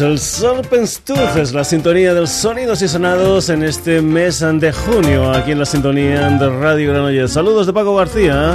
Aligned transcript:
El 0.00 0.18
Serpent's 0.18 1.00
Tooth 1.00 1.36
es 1.36 1.52
la 1.52 1.64
sintonía 1.64 2.14
de 2.14 2.20
los 2.20 2.30
sonidos 2.30 2.80
y 2.82 2.88
sonados 2.88 3.48
en 3.48 3.62
este 3.62 4.00
mes 4.00 4.40
de 4.40 4.72
junio, 4.72 5.30
aquí 5.30 5.52
en 5.52 5.58
la 5.58 5.66
sintonía 5.66 6.28
de 6.30 6.48
Radio 6.48 6.90
Granollers. 6.90 7.32
Saludos 7.32 7.66
de 7.66 7.72
Paco 7.72 7.96
García. 7.96 8.54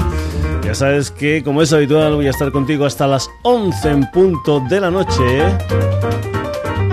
Ya 0.64 0.76
sabes 0.76 1.12
que, 1.12 1.44
como 1.44 1.62
es 1.62 1.74
habitual, 1.74 2.16
voy 2.16 2.28
a 2.28 2.30
estar 2.30 2.50
contigo 2.52 2.86
hasta 2.86 3.06
las 3.08 3.30
11 3.44 3.90
en 3.90 4.10
punto 4.12 4.62
de 4.70 4.80
la 4.80 4.90
noche. 4.90 5.44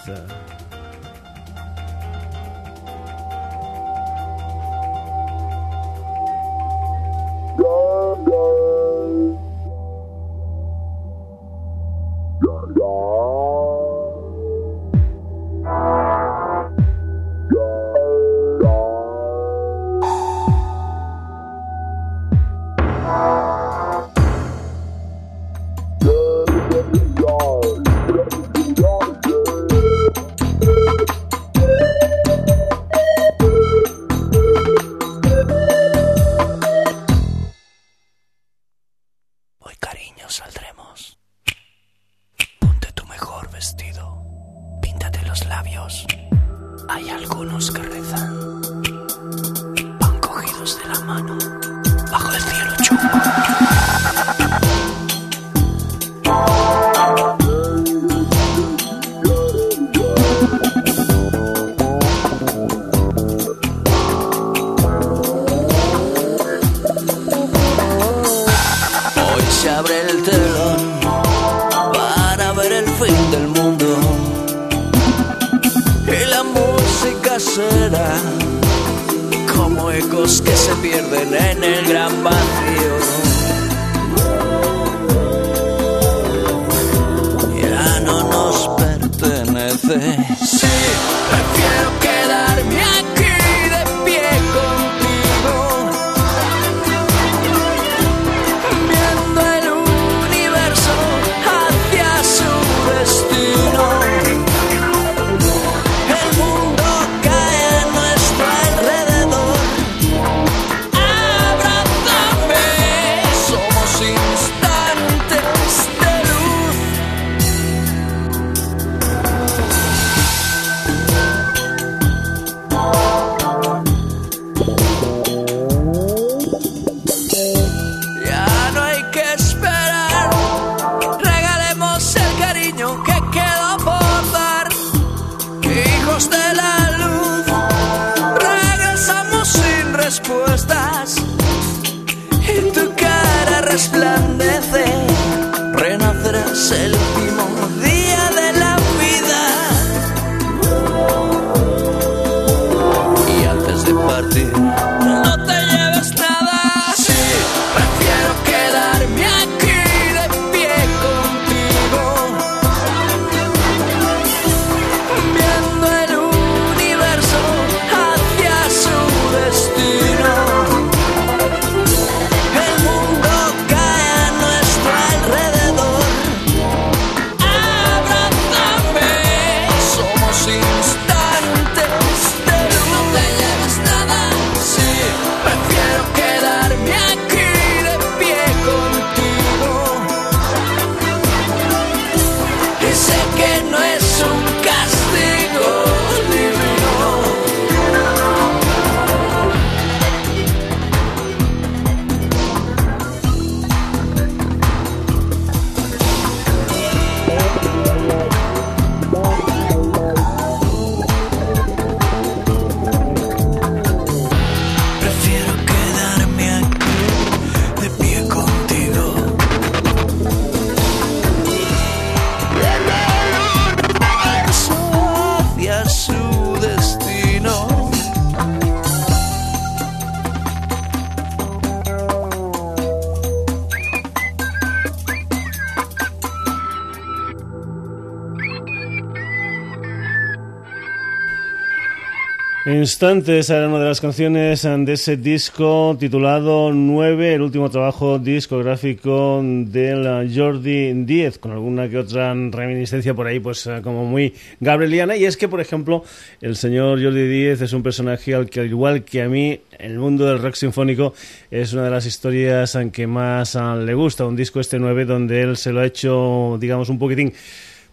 Instantes 242.72 243.50
era 243.50 243.68
una 243.68 243.80
de 243.80 243.86
las 243.86 244.00
canciones 244.00 244.62
de 244.62 244.92
ese 244.92 245.16
disco 245.16 245.96
titulado 245.98 246.72
9, 246.72 247.34
el 247.34 247.42
último 247.42 247.68
trabajo 247.68 248.18
discográfico 248.18 249.40
del 249.42 250.32
Jordi 250.32 250.92
10, 250.92 251.38
con 251.38 251.52
alguna 251.52 251.88
que 251.88 251.98
otra 251.98 252.32
reminiscencia 252.32 253.12
por 253.14 253.26
ahí, 253.26 253.40
pues 253.40 253.68
como 253.82 254.04
muy 254.04 254.34
gabrieliana. 254.60 255.16
Y 255.16 255.24
es 255.24 255.36
que, 255.36 255.48
por 255.48 255.60
ejemplo, 255.60 256.04
el 256.40 256.54
señor 256.54 257.02
Jordi 257.02 257.26
10 257.28 257.62
es 257.62 257.72
un 257.72 257.82
personaje 257.82 258.34
al 258.34 258.48
que, 258.48 258.60
al 258.60 258.66
igual 258.66 259.04
que 259.04 259.22
a 259.22 259.28
mí, 259.28 259.60
el 259.78 259.98
mundo 259.98 260.26
del 260.26 260.40
rock 260.40 260.54
sinfónico 260.54 261.14
es 261.50 261.72
una 261.72 261.84
de 261.84 261.90
las 261.90 262.06
historias 262.06 262.78
que 262.92 263.06
más 263.06 263.56
le 263.78 263.94
gusta. 263.94 264.26
Un 264.26 264.36
disco 264.36 264.60
este 264.60 264.78
9 264.78 265.06
donde 265.06 265.42
él 265.42 265.56
se 265.56 265.72
lo 265.72 265.80
ha 265.80 265.86
hecho, 265.86 266.56
digamos, 266.60 266.88
un 266.88 266.98
poquitín 266.98 267.32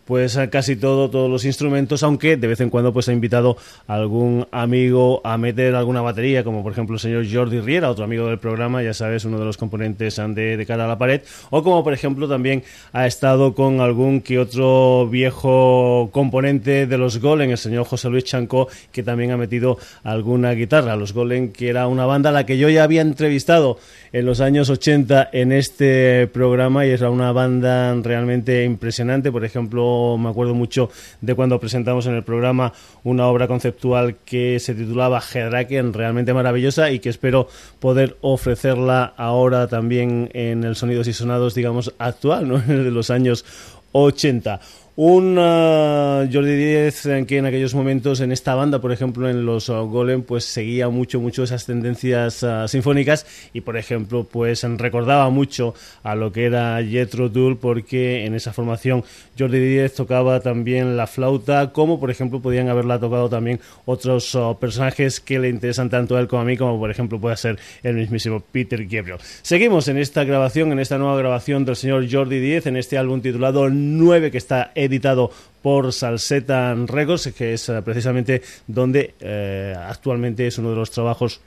pues 0.08 0.40
casi 0.50 0.78
todo, 0.78 1.10
todos 1.10 1.30
los 1.30 1.46
instrumentos, 1.46 2.02
aunque 2.02 2.38
de 2.38 2.48
vez 2.48 2.62
en 2.62 2.70
cuando 2.70 2.94
pues 2.94 3.10
ha 3.10 3.14
invitado 3.14 3.58
a 3.88 3.96
algún 3.96 4.48
amigo 4.52 5.22
a 5.24 5.38
meter 5.38 5.76
alguna 5.76 6.02
batería, 6.02 6.44
como 6.44 6.64
por 6.64 6.72
ejemplo 6.72 6.96
el 6.96 7.00
señor 7.00 7.26
Jordi 7.32 7.60
Riera, 7.60 7.92
otro 7.92 8.06
amigo 8.06 8.28
del 8.28 8.40
programa, 8.40 8.82
ya 8.82 8.94
sabes, 8.94 9.26
uno 9.26 9.38
de 9.38 9.46
los 9.46 9.58
componentes 9.58 10.16
de, 10.16 10.58
de 10.58 10.66
cara 10.66 10.86
a 10.86 10.88
la 10.88 10.98
pared, 10.98 11.22
o 11.50 11.62
como 11.62 11.84
por 11.84 11.94
ejemplo 11.94 12.28
también 12.28 12.64
ha 12.94 13.06
estado 13.06 13.54
con 13.54 13.82
algún 13.82 14.22
que 14.22 14.40
otro 14.40 15.08
viejo 15.10 16.10
componente 16.12 16.88
de 16.88 16.98
los 16.98 17.20
Golem, 17.20 17.52
el 17.52 17.58
señor 17.58 17.86
José 17.86 18.10
Luis 18.10 18.24
Chancó, 18.24 18.68
que 18.92 19.04
también 19.04 19.32
ha 19.32 19.38
metido 19.38 19.78
alguna 20.04 20.52
guitarra. 20.52 20.96
Los 20.96 21.14
Golem, 21.14 21.52
que 21.52 21.70
era 21.70 21.88
una 21.88 22.06
banda 22.06 22.30
a 22.30 22.34
la 22.34 22.46
que 22.46 22.58
yo 22.58 22.70
ya 22.70 22.84
había 22.84 23.02
entrevistado 23.02 23.78
en 24.14 24.26
los 24.26 24.42
años 24.42 24.70
80 24.70 25.30
en 25.34 25.52
este 25.52 26.28
programa 26.28 26.86
y 26.86 26.92
era 26.92 27.10
una 27.10 27.32
banda 27.32 27.94
realmente 28.02 28.64
impresionante. 28.64 29.32
Por 29.32 29.46
ejemplo, 29.46 29.97
me 30.18 30.30
acuerdo 30.30 30.54
mucho 30.54 30.90
de 31.22 31.36
cuando 31.36 31.60
presentamos 31.60 32.06
en 32.08 32.16
el 32.16 32.24
programa 32.24 32.74
una 33.04 33.28
obra 33.28 33.48
conceptual 33.48 34.18
que 34.26 34.60
se 34.60 34.76
titulaba 34.76 35.22
Hedraken, 35.22 35.94
realmente 35.94 36.34
maravillosa 36.34 36.92
y 36.92 37.00
que 37.00 37.10
espero 37.10 37.48
poder 37.80 38.18
ofrecerla 38.22 39.14
ahora 39.18 39.68
también 39.68 40.30
en 40.34 40.64
el 40.64 40.76
Sonidos 40.76 41.08
y 41.08 41.14
Sonados, 41.14 41.56
digamos, 41.56 41.94
actual, 41.98 42.48
¿no? 42.48 42.60
de 42.68 42.92
los 42.92 43.10
años 43.10 43.46
80. 43.92 44.60
Un 45.00 45.36
Jordi 45.36 46.56
Díez 46.56 47.04
que 47.28 47.38
en 47.38 47.46
aquellos 47.46 47.76
momentos 47.76 48.20
en 48.20 48.32
esta 48.32 48.56
banda, 48.56 48.82
por 48.82 48.92
ejemplo, 48.92 49.30
en 49.30 49.46
los 49.46 49.70
uh, 49.70 49.86
Golem, 49.86 50.24
pues 50.24 50.44
seguía 50.44 50.90
mucho, 50.90 51.20
mucho 51.20 51.44
esas 51.44 51.68
tendencias 51.68 52.42
uh, 52.42 52.68
sinfónicas 52.68 53.28
y, 53.54 53.62
por 53.62 53.78
ejemplo, 53.78 54.24
pues 54.24 54.64
recordaba 54.64 55.30
mucho 55.30 55.76
a 56.02 56.16
lo 56.16 56.32
que 56.32 56.46
era 56.46 56.84
Jethro 56.84 57.32
Tull 57.32 57.58
porque 57.60 58.26
en 58.26 58.34
esa 58.34 58.54
formación 58.54 59.04
Jordi 59.38 59.60
Díez 59.60 59.94
tocaba 59.94 60.40
también 60.40 60.98
la 60.98 61.06
flauta, 61.06 61.72
como 61.74 62.00
por 62.00 62.10
ejemplo 62.10 62.42
podían 62.42 62.68
haberla 62.68 63.00
tocado 63.00 63.30
también 63.30 63.60
otros 63.86 64.36
personajes 64.60 65.20
que 65.20 65.38
le 65.38 65.50
interesan 65.50 65.92
tanto 65.92 66.18
a 66.18 66.22
él 66.22 66.28
como 66.28 66.42
a 66.42 66.46
mí, 66.46 66.58
como 66.58 66.80
por 66.80 66.90
ejemplo 66.90 67.22
puede 67.22 67.38
ser 67.38 67.60
el 67.84 67.98
mismísimo 67.98 68.40
Peter 68.40 68.84
Gabriel. 68.88 69.20
Seguimos 69.44 69.90
en 69.90 70.00
esta 70.00 70.24
grabación, 70.24 70.72
en 70.72 70.80
esta 70.80 70.98
nueva 70.98 71.20
grabación 71.20 71.66
del 71.66 71.76
señor 71.76 72.12
Jordi 72.12 72.40
Díez, 72.40 72.66
en 72.66 72.78
este 72.78 72.98
álbum 72.98 73.22
titulado 73.22 73.70
9 73.70 74.32
que 74.32 74.40
está 74.40 74.72
editado 74.88 75.32
por 75.62 75.94
Salseta 75.94 76.74
Records, 76.74 77.32
que 77.38 77.54
es 77.54 77.70
eh, 77.70 77.82
precisamente 77.84 78.42
donde 78.68 79.14
eh, 79.20 79.76
actualmente 79.78 80.48
es 80.48 80.58
uno 80.58 80.72
de 80.72 80.76
los 80.76 80.92
trabajos 80.92 81.40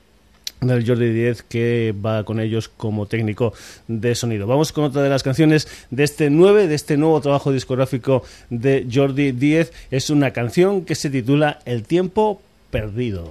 del 0.60 0.86
Jordi 0.86 1.10
10 1.12 1.42
que 1.44 1.94
va 2.04 2.24
con 2.24 2.38
ellos 2.38 2.68
como 2.68 3.06
técnico 3.06 3.52
de 3.88 4.14
sonido. 4.14 4.46
Vamos 4.46 4.72
con 4.72 4.84
otra 4.84 5.02
de 5.02 5.08
las 5.08 5.22
canciones 5.22 5.68
de 5.90 6.04
este 6.04 6.30
9, 6.30 6.68
de 6.68 6.74
este 6.74 6.96
nuevo 6.96 7.20
trabajo 7.20 7.52
discográfico 7.52 8.22
de 8.50 8.86
Jordi 8.92 9.32
10. 9.32 9.72
Es 9.90 10.10
una 10.10 10.32
canción 10.32 10.84
que 10.84 10.94
se 10.94 11.10
titula 11.10 11.60
El 11.64 11.84
tiempo 11.84 12.42
perdido. 12.70 13.30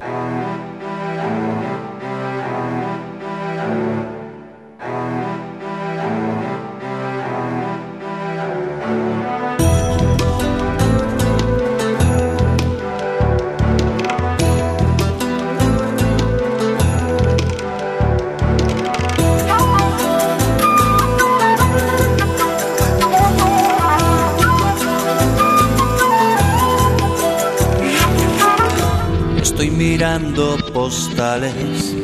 Postales, 30.74 31.96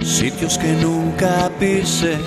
sitios 0.00 0.56
que 0.58 0.72
nunca 0.74 1.50
pisé 1.58 2.18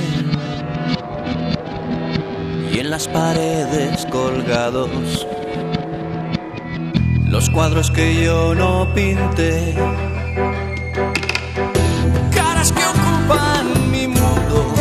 y 2.72 2.80
en 2.80 2.90
las 2.90 3.08
paredes 3.08 4.06
colgados. 4.12 5.28
Los 7.28 7.50
cuadros 7.50 7.92
que 7.92 8.24
yo 8.24 8.56
no 8.56 8.94
pinté. 8.94 9.76
Caras 12.34 12.72
que 12.72 12.84
ocupan 12.84 13.92
mi 13.92 14.08
mundo, 14.08 14.74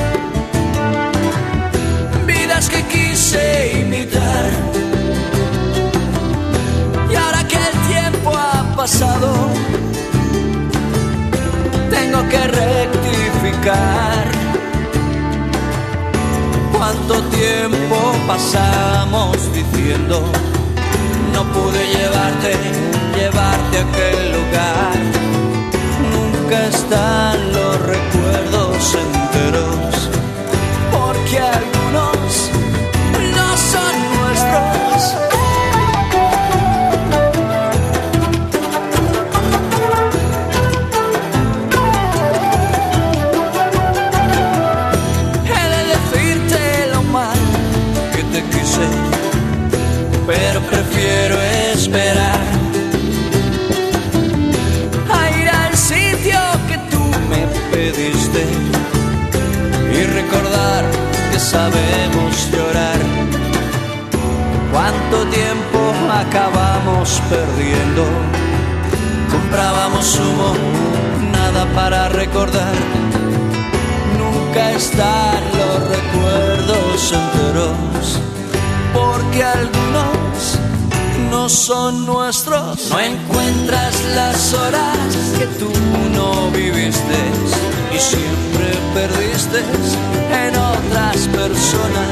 vidas 2.26 2.68
que 2.68 2.82
quise 2.84 3.80
imitar 3.80 4.73
tengo 11.90 12.28
que 12.28 12.38
rectificar. 12.48 14.26
¿Cuánto 16.70 17.22
tiempo 17.30 17.96
pasamos 18.26 19.38
diciendo 19.54 20.22
no 21.32 21.44
pude 21.54 21.86
llevarte, 21.94 22.56
llevarte 23.16 23.78
a 23.78 23.82
aquel 23.88 24.32
lugar? 24.32 24.96
Nunca 26.12 26.66
están 26.66 27.52
los 27.54 27.80
recuerdos 27.86 28.96
enteros, 28.96 30.10
porque 30.92 31.38
algunos 31.38 31.73
nuestros. 81.92 82.88
No 82.90 82.98
encuentras 82.98 83.94
las 84.14 84.54
horas 84.54 84.96
que 85.38 85.46
tú 85.58 85.70
no 86.14 86.50
viviste 86.50 87.18
y 87.94 87.98
siempre 87.98 88.72
perdiste 88.94 89.58
en 90.32 90.56
otras 90.56 91.28
personas. 91.28 92.08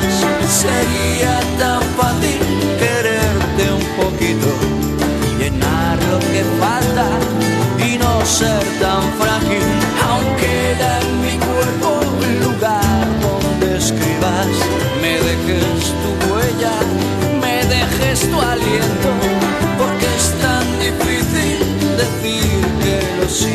Sería 0.49 1.41
tan 1.59 1.83
fácil 1.97 2.38
quererte 2.79 3.73
un 3.73 4.05
poquito, 4.05 4.49
llenar 5.38 5.99
lo 6.11 6.19
que 6.19 6.45
falta 6.61 7.07
y 7.87 7.99
no 7.99 8.26
ser 8.26 8.62
tan 8.81 9.02
frágil, 9.19 9.32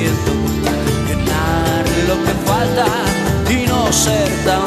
siento, 0.07 0.31
llenar 1.07 1.85
lo 2.07 2.15
que 2.23 2.33
falta 2.45 2.85
y 3.49 3.67
no 3.67 3.91
ser 3.91 4.29
tan 4.45 4.66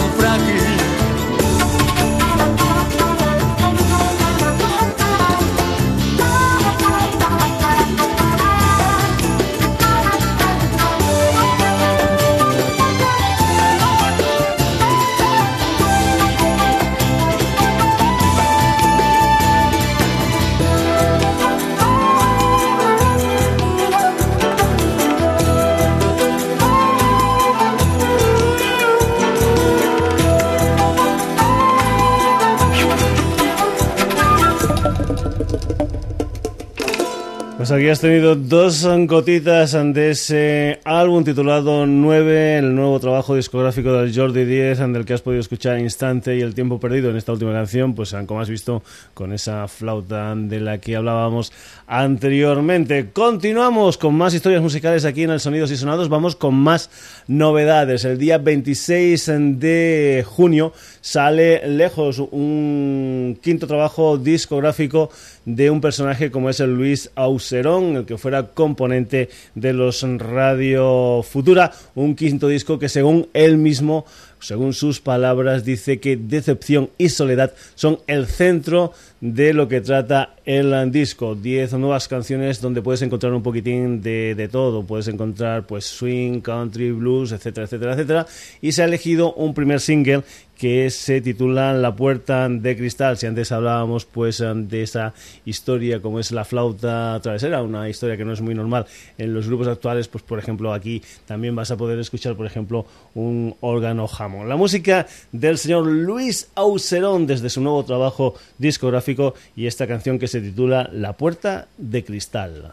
Pues 37.60 37.72
aquí 37.72 37.90
has 37.90 38.00
tenido 38.00 38.36
dos 38.36 38.88
gotitas 39.06 39.72
de 39.72 40.12
ese 40.12 40.80
álbum 40.82 41.24
titulado 41.24 41.84
9, 41.84 42.56
el 42.56 42.74
nuevo 42.74 42.98
trabajo 42.98 43.34
discográfico 43.36 43.92
del 43.92 44.16
Jordi 44.16 44.46
10, 44.46 44.78
del 44.78 45.04
que 45.04 45.12
has 45.12 45.20
podido 45.20 45.42
escuchar 45.42 45.78
Instante 45.78 46.34
y 46.34 46.40
El 46.40 46.54
tiempo 46.54 46.80
perdido 46.80 47.10
en 47.10 47.18
esta 47.18 47.32
última 47.32 47.52
canción, 47.52 47.94
pues 47.94 48.16
como 48.26 48.40
has 48.40 48.48
visto 48.48 48.82
con 49.12 49.34
esa 49.34 49.68
flauta 49.68 50.34
de 50.34 50.58
la 50.58 50.78
que 50.78 50.96
hablábamos 50.96 51.52
anteriormente. 51.86 53.10
Continuamos 53.10 53.98
con 53.98 54.14
más 54.14 54.32
historias 54.32 54.62
musicales 54.62 55.04
aquí 55.04 55.24
en 55.24 55.30
el 55.30 55.40
Sonidos 55.40 55.70
y 55.70 55.76
Sonados, 55.76 56.08
vamos 56.08 56.36
con 56.36 56.54
más 56.54 56.88
novedades. 57.26 58.06
El 58.06 58.16
día 58.16 58.38
26 58.38 59.32
de 59.58 60.24
junio 60.26 60.72
sale 61.00 61.66
Lejos, 61.68 62.18
un 62.18 63.38
quinto 63.42 63.66
trabajo 63.66 64.18
discográfico 64.18 65.10
de 65.44 65.70
un 65.70 65.80
personaje 65.80 66.30
como 66.30 66.50
es 66.50 66.60
el 66.60 66.74
Luis 66.74 67.10
Auserón, 67.14 67.96
el 67.96 68.04
que 68.04 68.18
fuera 68.18 68.48
componente 68.48 69.28
de 69.54 69.72
los 69.72 70.02
Radio 70.02 71.22
Futura, 71.22 71.72
un 71.94 72.14
quinto 72.14 72.48
disco 72.48 72.78
que 72.78 72.88
según 72.88 73.28
él 73.32 73.56
mismo 73.56 74.04
según 74.40 74.72
sus 74.72 75.00
palabras, 75.00 75.64
dice 75.64 76.00
que 76.00 76.16
decepción 76.16 76.90
y 76.98 77.10
soledad 77.10 77.52
son 77.74 78.00
el 78.06 78.26
centro 78.26 78.92
de 79.20 79.52
lo 79.52 79.68
que 79.68 79.80
trata 79.80 80.36
el 80.44 80.90
disco. 80.90 81.34
Diez 81.34 81.72
nuevas 81.74 82.08
canciones 82.08 82.60
donde 82.60 82.82
puedes 82.82 83.02
encontrar 83.02 83.32
un 83.32 83.42
poquitín 83.42 84.00
de, 84.00 84.34
de, 84.34 84.48
todo. 84.48 84.84
Puedes 84.84 85.08
encontrar 85.08 85.66
pues 85.66 85.84
swing, 85.84 86.40
country, 86.40 86.90
blues, 86.92 87.32
etcétera, 87.32 87.66
etcétera, 87.66 87.92
etcétera. 87.92 88.26
Y 88.60 88.72
se 88.72 88.82
ha 88.82 88.86
elegido 88.86 89.34
un 89.34 89.54
primer 89.54 89.80
single 89.80 90.22
que 90.60 90.90
se 90.90 91.22
titula 91.22 91.72
La 91.72 91.96
puerta 91.96 92.46
de 92.46 92.76
cristal. 92.76 93.16
Si 93.16 93.26
antes 93.26 93.50
hablábamos 93.50 94.04
pues 94.04 94.44
de 94.44 94.82
esa 94.82 95.14
historia 95.46 96.02
como 96.02 96.20
es 96.20 96.32
la 96.32 96.44
flauta 96.44 97.18
travesera, 97.22 97.62
una 97.62 97.88
historia 97.88 98.18
que 98.18 98.26
no 98.26 98.34
es 98.34 98.42
muy 98.42 98.54
normal 98.54 98.84
en 99.16 99.32
los 99.32 99.46
grupos 99.46 99.68
actuales, 99.68 100.08
pues 100.08 100.22
por 100.22 100.38
ejemplo 100.38 100.74
aquí 100.74 101.02
también 101.24 101.56
vas 101.56 101.70
a 101.70 101.78
poder 101.78 101.98
escuchar 101.98 102.36
por 102.36 102.44
ejemplo 102.44 102.84
un 103.14 103.54
órgano 103.60 104.06
jamón. 104.06 104.50
La 104.50 104.56
música 104.56 105.06
del 105.32 105.56
señor 105.56 105.86
Luis 105.86 106.50
Auserón 106.54 107.26
desde 107.26 107.48
su 107.48 107.62
nuevo 107.62 107.82
trabajo 107.82 108.34
discográfico 108.58 109.09
y 109.56 109.66
esta 109.66 109.86
canción 109.86 110.18
que 110.18 110.28
se 110.28 110.40
titula 110.40 110.88
La 110.92 111.14
puerta 111.14 111.68
de 111.78 112.04
cristal. 112.04 112.72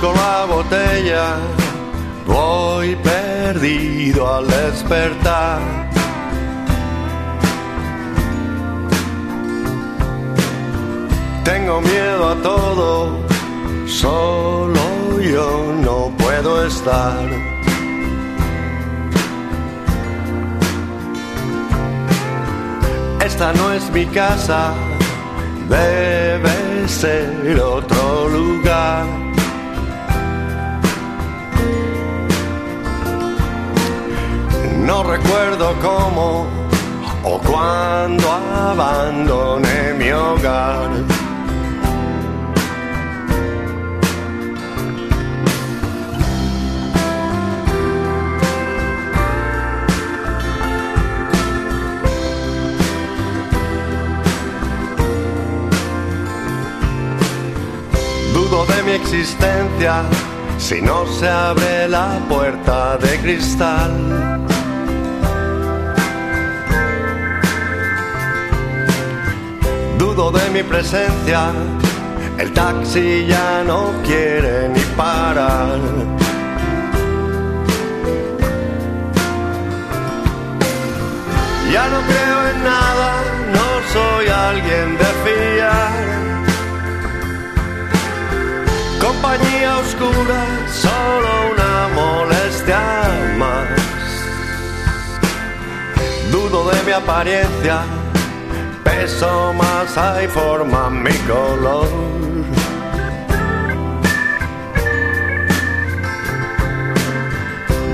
busco 0.00 0.12
la 0.12 0.44
botella, 0.44 1.38
voy 2.26 2.96
perdido 2.96 4.34
al 4.34 4.46
despertar. 4.46 5.60
Tengo 11.44 11.80
miedo 11.80 12.28
a 12.30 12.34
todo, 12.42 13.18
solo 13.86 15.20
yo 15.20 15.74
no 15.82 16.12
puedo 16.18 16.66
estar. 16.66 17.24
Esta 23.24 23.52
no 23.52 23.72
es 23.72 23.90
mi 23.90 24.06
casa, 24.06 24.72
debe 25.68 26.88
ser 26.88 27.60
otro 27.60 28.28
lugar. 28.28 29.25
No 34.86 35.02
recuerdo 35.02 35.74
cómo 35.82 36.46
o 37.24 37.40
cuándo 37.40 38.30
abandoné 38.30 39.94
mi 39.94 40.12
hogar. 40.12 40.90
Dudo 58.32 58.64
de 58.66 58.82
mi 58.84 58.92
existencia 58.92 60.04
si 60.58 60.80
no 60.80 61.04
se 61.06 61.28
abre 61.28 61.88
la 61.88 62.20
puerta 62.28 62.96
de 62.98 63.18
cristal. 63.18 64.55
De 70.16 70.48
mi 70.48 70.62
presencia, 70.62 71.52
el 72.38 72.50
taxi 72.54 73.26
ya 73.26 73.62
no 73.64 73.92
quiere 74.02 74.70
ni 74.70 74.80
parar. 74.96 75.78
Ya 81.70 81.84
no 81.92 82.00
creo 82.10 82.48
en 82.50 82.64
nada, 82.64 83.10
no 83.56 83.66
soy 83.92 84.26
alguien 84.28 84.96
de 84.96 85.10
fiar. 85.22 86.06
Compañía 88.98 89.76
oscura, 89.84 90.40
solo 90.72 91.30
una 91.52 91.88
molestia 91.94 92.80
más. 93.36 93.68
Dudo 96.32 96.70
de 96.70 96.82
mi 96.84 96.92
apariencia 96.92 97.95
peso 98.86 99.52
más 99.52 99.98
hay 99.98 100.28
forma 100.28 100.88
mi 100.90 101.16
color. 101.30 101.88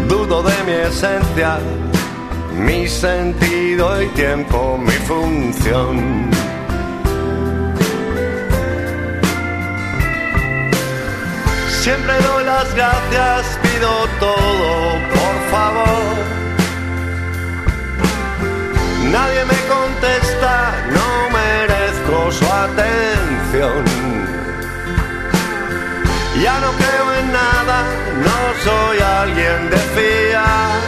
Dudo 0.09 0.43
de 0.43 0.57
mi 0.67 0.77
esencia, 0.91 1.59
mi 2.67 2.87
sentido 2.87 4.03
y 4.03 4.07
tiempo, 4.09 4.79
mi 4.79 4.99
función. 5.11 6.31
Siempre 11.83 12.15
doy 12.29 12.45
las 12.45 12.69
gracias, 12.75 13.59
pido 13.63 13.91
todo, 14.21 14.77
por 15.15 15.37
favor. 15.51 16.52
Nadie 19.13 19.45
me 19.45 19.61
contesta, 19.69 20.73
no 20.97 21.09
merezco 21.39 22.33
su 22.33 22.47
atención. 22.47 23.85
Ya 26.43 26.59
no 26.61 26.73
creo 26.73 27.15
en 27.21 27.27
nada, 27.31 27.85
no 28.27 28.39
soy 28.65 28.99
alguien 29.01 29.69
de 29.69 29.77
fiar. 29.95 30.81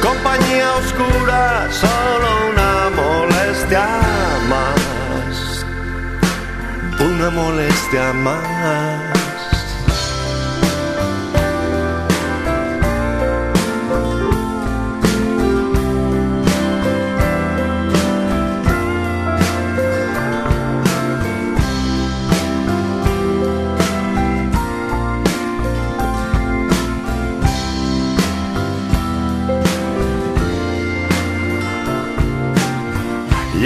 Compañía 0.00 0.68
oscura, 0.76 1.68
solo 1.70 2.28
una 2.52 2.72
molestia 3.02 3.86
más. 4.48 5.66
Una 6.98 7.28
molestia 7.28 8.12
más. 8.14 9.15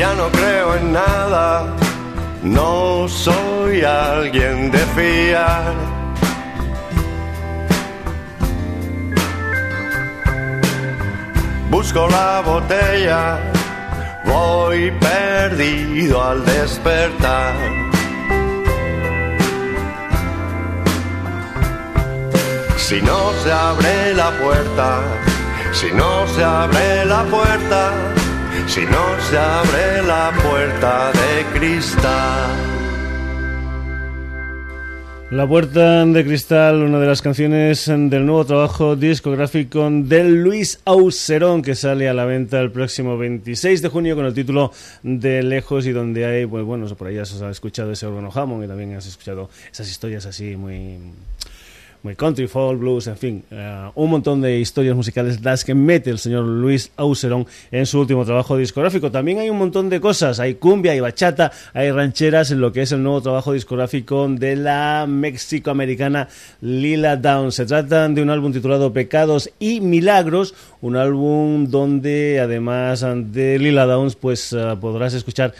Ya 0.01 0.15
no 0.15 0.31
creo 0.31 0.77
en 0.77 0.93
nada, 0.95 1.77
no 2.43 3.07
soy 3.07 3.85
alguien 3.85 4.71
de 4.71 4.79
fiar. 4.97 5.75
Busco 11.69 12.09
la 12.09 12.41
botella, 12.41 13.39
voy 14.25 14.91
perdido 14.93 16.15
al 16.31 16.47
despertar. 16.47 17.55
si 22.77 23.01
no 23.03 23.33
se 23.45 23.53
abre 23.53 24.15
la 24.15 24.31
puerta, 24.43 24.89
si 25.73 25.93
no 25.93 26.27
se 26.27 26.43
abre 26.43 27.05
la 27.05 27.23
puerta, 27.25 28.10
si 28.71 28.83
no 28.83 29.21
se 29.29 29.37
abre 29.37 30.01
la 30.07 30.33
puerta 30.45 31.11
de 31.11 31.59
cristal. 31.59 32.51
La 35.33 35.47
Puerta 35.47 36.05
de 36.07 36.25
Cristal, 36.25 36.83
una 36.83 36.99
de 37.01 37.07
las 37.07 37.21
canciones 37.21 37.87
del 37.87 38.27
nuevo 38.27 38.45
trabajo 38.45 38.95
discográfico 38.95 39.89
de 39.91 40.25
Luis 40.25 40.81
Auserón, 40.85 41.63
que 41.63 41.75
sale 41.75 42.09
a 42.09 42.15
la 42.15 42.25
venta 42.25 42.61
el 42.61 42.71
próximo 42.71 43.19
26 43.19 43.83
de 43.83 43.89
junio 43.89 44.15
con 44.15 44.27
el 44.27 44.35
título 44.35 44.73
de 45.03 45.43
Lejos 45.43 45.87
y 45.87 45.93
donde 45.93 46.27
hay, 46.27 46.47
pues 46.47 46.65
bueno, 46.65 46.87
por 46.95 47.09
ahí 47.09 47.19
has 47.19 47.33
escuchado 47.33 47.91
ese 47.91 48.07
órgano 48.07 48.31
Hammond 48.33 48.65
y 48.65 48.69
también 48.69 48.95
has 48.95 49.07
escuchado 49.07 49.51
esas 49.73 49.89
historias 49.89 50.27
así 50.27 50.57
muy 50.57 50.99
muy 52.03 52.17
country, 52.17 52.47
folk, 52.47 52.79
blues, 52.79 53.07
en 53.07 53.17
fin, 53.17 53.45
uh, 53.51 53.91
un 53.95 54.11
montón 54.11 54.41
de 54.41 54.59
historias 54.59 54.97
musicales 54.97 55.43
las 55.43 55.65
que 55.65 55.75
mete 55.75 56.11
el 56.11 56.19
señor 56.19 56.45
Luis 56.45 56.91
Auseron 56.97 57.47
en 57.71 57.85
su 57.85 58.01
último 58.01 58.25
trabajo 58.25 58.57
discográfico. 58.57 59.11
También 59.11 59.39
hay 59.39 59.51
un 59.51 59.59
montón 59.59 59.91
de 59.91 60.01
cosas, 60.01 60.41
hay 60.41 60.55
cumbia, 60.55 60.93
hay 60.93 61.01
bachata, 61.01 61.53
hay 61.75 61.91
rancheras 61.91 62.51
en 62.51 62.61
lo 62.61 62.73
que 62.73 62.83
es 62.83 62.93
el 62.93 63.03
nuevo 63.03 63.21
trabajo 63.21 63.53
discográfico 63.53 64.27
de 64.29 64.57
la 64.57 65.07
mexicoamericana 65.09 66.29
Lila 66.63 67.17
Downs. 67.17 67.57
Se 67.57 67.67
trata 67.67 68.09
de 68.09 68.23
un 68.23 68.31
álbum 68.31 68.53
titulado 68.53 68.93
Pecados 68.93 69.51
y 69.59 69.81
Milagros, 69.81 70.55
un 70.81 70.97
álbum 70.97 71.67
donde 71.69 72.41
además 72.41 73.05
de 73.33 73.59
Lila 73.59 73.85
Downs 73.85 74.17
pues 74.17 74.53
uh, 74.53 74.79
podrás 74.81 75.13
escuchar 75.13 75.53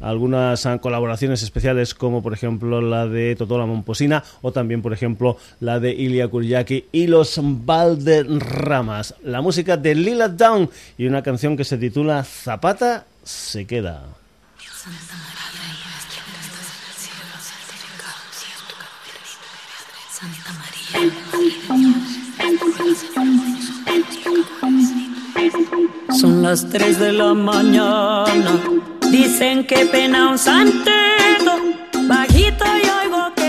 algunas 0.00 0.66
colaboraciones 0.80 1.42
especiales 1.42 1.94
como 1.94 2.22
por 2.22 2.32
ejemplo 2.32 2.80
la 2.80 3.06
de 3.06 3.36
Totola 3.36 3.66
Momposina 3.66 4.22
o 4.42 4.52
también 4.52 4.82
por 4.82 4.92
ejemplo 4.92 5.36
la 5.60 5.80
de 5.80 5.92
Ilia 5.92 6.28
Kuryaki 6.28 6.86
y 6.92 7.06
los 7.06 7.38
Valderramas. 7.42 9.14
La 9.22 9.40
música 9.40 9.76
de 9.76 9.94
Lila 9.94 10.28
Down 10.28 10.70
y 10.98 11.06
una 11.06 11.22
canción 11.22 11.56
que 11.56 11.64
se 11.64 11.78
titula 11.78 12.24
Zapata 12.24 13.06
se 13.22 13.66
queda. 13.66 14.04
Son 26.18 26.42
las 26.42 26.68
3 26.70 26.98
de 26.98 27.12
la 27.12 27.34
mañana. 27.34 28.52
Dicen 29.10 29.66
que 29.66 29.86
pena 29.86 30.30
un 30.30 30.38
santeto, 30.38 31.52
bajito 32.08 32.64
y 32.64 33.06
oigo 33.06 33.32
que 33.36 33.43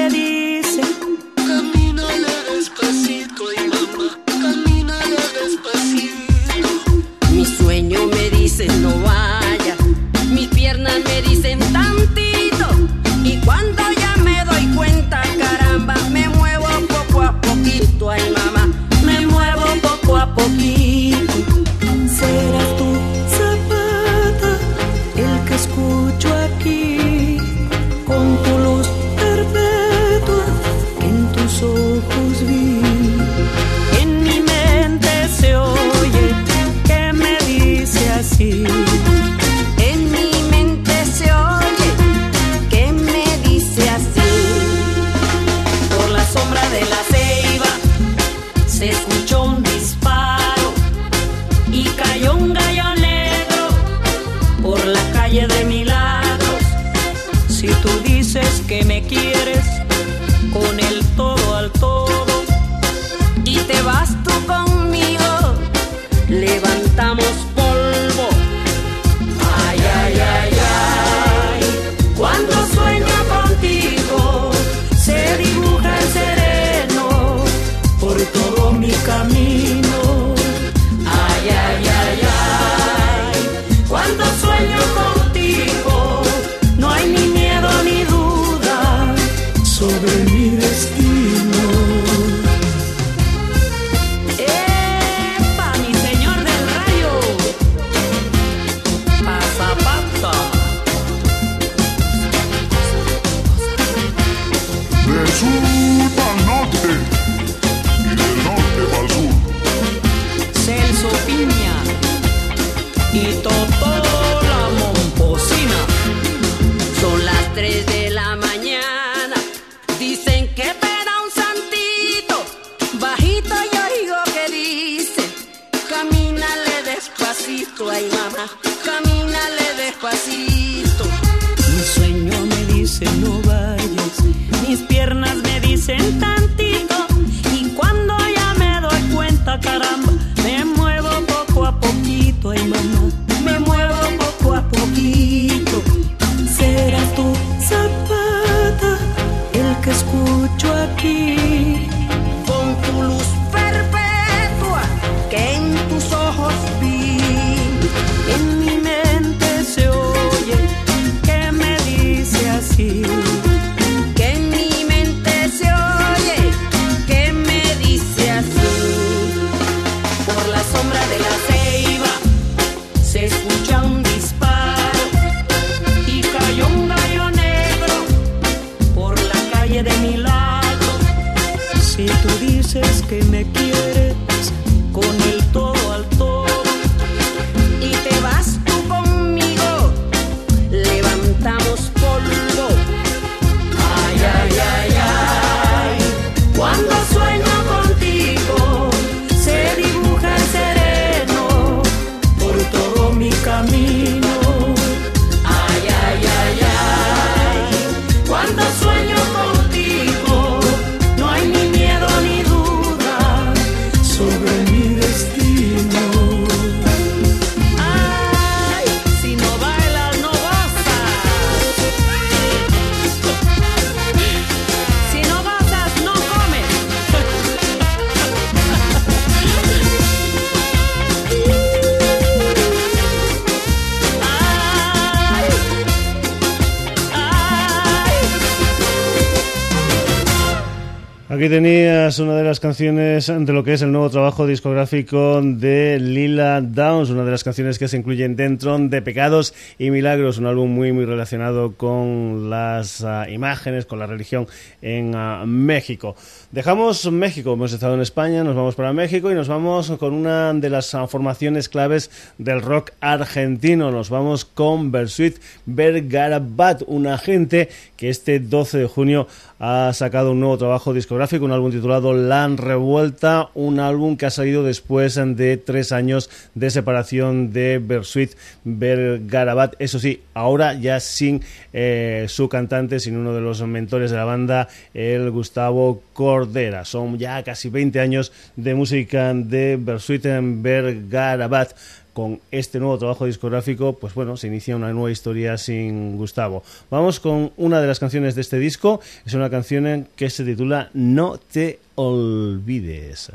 Aquí 241.45 241.53
tenías 241.53 242.17
una 242.17 242.33
de 242.33 242.43
las 242.43 242.59
canciones 242.59 243.27
de 243.27 243.53
lo 243.53 243.63
que 243.63 243.73
es 243.73 243.83
el 243.83 243.91
nuevo 243.91 244.09
trabajo 244.09 244.47
discográfico 244.47 245.43
de 245.43 245.99
Lila 245.99 246.59
Downs, 246.59 247.11
una 247.11 247.23
de 247.23 247.29
las 247.29 247.43
canciones 247.43 247.77
que 247.77 247.87
se 247.87 247.97
incluyen 247.97 248.35
dentro 248.35 248.75
de 248.79 248.99
Pecados 249.03 249.53
y 249.77 249.91
Milagros, 249.91 250.39
un 250.39 250.47
álbum 250.47 250.71
muy 250.71 250.91
muy 250.91 251.05
relacionado 251.05 251.73
con 251.73 252.49
las 252.49 253.01
uh, 253.01 253.29
imágenes, 253.29 253.85
con 253.85 253.99
la 253.99 254.07
religión 254.07 254.47
en 254.81 255.13
uh, 255.13 255.45
México. 255.45 256.15
Dejamos 256.51 257.11
México, 257.11 257.53
hemos 257.53 257.73
estado 257.73 257.93
en 257.93 258.01
España, 258.01 258.43
nos 258.43 258.55
vamos 258.55 258.73
para 258.73 258.91
México 258.91 259.31
y 259.31 259.35
nos 259.35 259.47
vamos 259.47 259.91
con 259.99 260.15
una 260.15 260.51
de 260.51 260.71
las 260.71 260.91
uh, 260.95 261.05
formaciones 261.05 261.69
claves 261.69 262.09
del 262.39 262.63
rock 262.63 262.89
argentino. 263.01 263.91
Nos 263.91 264.09
vamos 264.09 264.45
con 264.45 264.91
Bersuit 264.91 265.37
Vergarabat, 265.67 266.81
una 266.87 267.19
gente 267.19 267.69
que 267.97 268.09
este 268.09 268.39
12 268.39 268.79
de 268.79 268.87
junio 268.87 269.27
ha 269.59 269.91
sacado 269.93 270.31
un 270.31 270.39
nuevo 270.39 270.57
trabajo 270.57 270.93
discográfico, 270.93 271.34
un 271.43 271.51
álbum 271.51 271.71
titulado 271.71 272.13
La 272.13 272.47
Revuelta, 272.47 273.49
un 273.53 273.79
álbum 273.79 274.17
que 274.17 274.25
ha 274.25 274.29
salido 274.29 274.63
después 274.63 275.15
de 275.15 275.57
tres 275.57 275.91
años 275.91 276.29
de 276.53 276.69
separación 276.69 277.51
de 277.51 277.81
Bersuit 277.83 278.31
Vergarabat. 278.63 279.75
Eso 279.79 279.99
sí, 279.99 280.21
ahora 280.33 280.73
ya 280.73 280.99
sin 280.99 281.41
eh, 281.73 282.25
su 282.29 282.47
cantante, 282.47 282.99
sin 282.99 283.17
uno 283.17 283.33
de 283.33 283.41
los 283.41 283.61
mentores 283.63 284.11
de 284.11 284.17
la 284.17 284.25
banda, 284.25 284.67
el 284.93 285.31
Gustavo 285.31 286.01
Cordera. 286.13 286.85
Son 286.85 287.17
ya 287.17 287.43
casi 287.43 287.69
20 287.69 287.99
años 287.99 288.31
de 288.55 288.75
música 288.75 289.33
de 289.33 289.77
Bersuit 289.79 290.25
Vergarabat 290.25 291.71
con 292.15 292.39
este 292.49 292.79
nuevo 292.79 292.97
trabajo 292.97 293.25
discográfico, 293.25 293.93
pues 293.93 294.13
bueno, 294.13 294.37
se 294.37 294.47
inicia 294.47 294.77
una 294.77 294.93
nueva 294.93 295.11
historia 295.11 295.57
sin 295.57 296.15
Gustavo. 296.15 296.63
Vamos 296.89 297.19
con 297.19 297.51
una 297.57 297.81
de 297.81 297.87
las 297.87 297.99
canciones 297.99 298.35
de 298.35 298.41
este 298.41 298.57
disco, 298.57 299.01
es 299.25 299.33
una 299.33 299.49
canción 299.49 300.07
que 300.15 300.29
se 300.29 300.45
titula 300.45 300.89
No 300.93 301.37
te 301.37 301.79
olvides. 301.95 303.31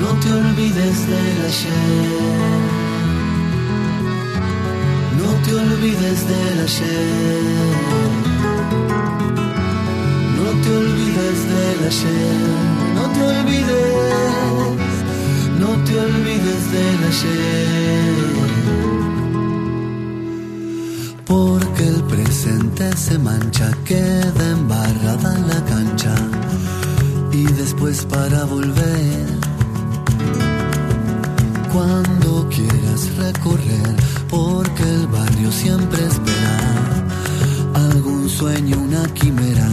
No 0.00 0.20
te 0.20 0.32
olvides 0.32 1.06
del 1.06 1.44
ayer. 1.46 2.26
No 5.22 5.32
te 5.44 5.54
olvides 5.54 6.28
del 6.28 6.60
ayer. 6.60 7.42
No 10.36 10.62
te 10.62 10.70
olvides 10.76 11.48
del 11.48 11.86
ayer. 11.86 12.36
No 12.96 13.12
te 13.12 13.22
olvides 13.22 13.85
Porque 21.24 21.88
el 21.88 22.02
presente 22.04 22.94
se 22.96 23.18
mancha, 23.18 23.70
queda 23.84 24.50
embarrada 24.50 25.38
la 25.38 25.64
cancha. 25.64 26.14
Y 27.32 27.44
después 27.44 28.04
para 28.04 28.44
volver, 28.44 29.26
cuando 31.72 32.48
quieras 32.50 33.02
recorrer, 33.16 33.96
porque 34.28 34.82
el 34.82 35.06
barrio 35.06 35.50
siempre 35.50 36.04
espera 36.04 36.58
algún 37.92 38.28
sueño, 38.28 38.78
una 38.78 39.04
quimera. 39.14 39.68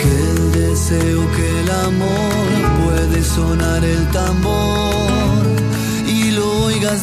Que 0.00 0.12
el 0.30 0.52
deseo, 0.52 1.20
que 1.36 1.60
el 1.60 1.70
amor 1.88 2.44
puede 2.84 3.22
sonar 3.22 3.84
el 3.84 4.10
tambor 4.10 4.63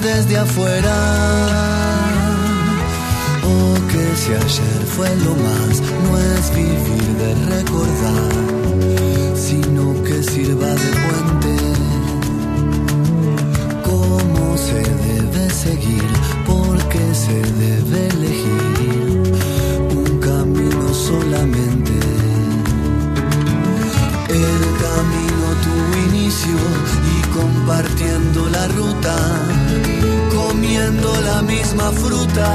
desde 0.02 0.38
afuera. 0.38 0.96
O 3.44 3.76
que 3.88 4.16
si 4.16 4.32
ayer 4.34 4.82
fue 4.96 5.10
lo 5.18 5.36
más, 5.36 5.82
no 6.04 6.18
es 6.18 6.56
vivir 6.56 7.10
de 7.22 7.32
recordar, 7.56 8.34
sino 9.36 10.02
que 10.04 10.24
sirva 10.24 10.68
de 10.68 10.92
puente. 11.04 11.56
Cómo 13.84 14.58
se 14.58 14.82
debe 15.08 15.50
seguir, 15.50 16.10
porque 16.46 17.04
se 17.14 17.40
debe 17.66 18.08
elegir 18.08 19.34
un 19.96 20.20
camino 20.20 20.94
solamente. 20.94 21.94
El 24.30 24.62
camino 24.86 25.46
tu 25.66 25.76
inicio 26.10 26.58
y 27.14 27.21
compartiendo 27.34 28.48
la 28.50 28.68
ruta, 28.68 29.16
comiendo 30.34 31.14
la 31.22 31.42
misma 31.42 31.92
fruta, 31.92 32.50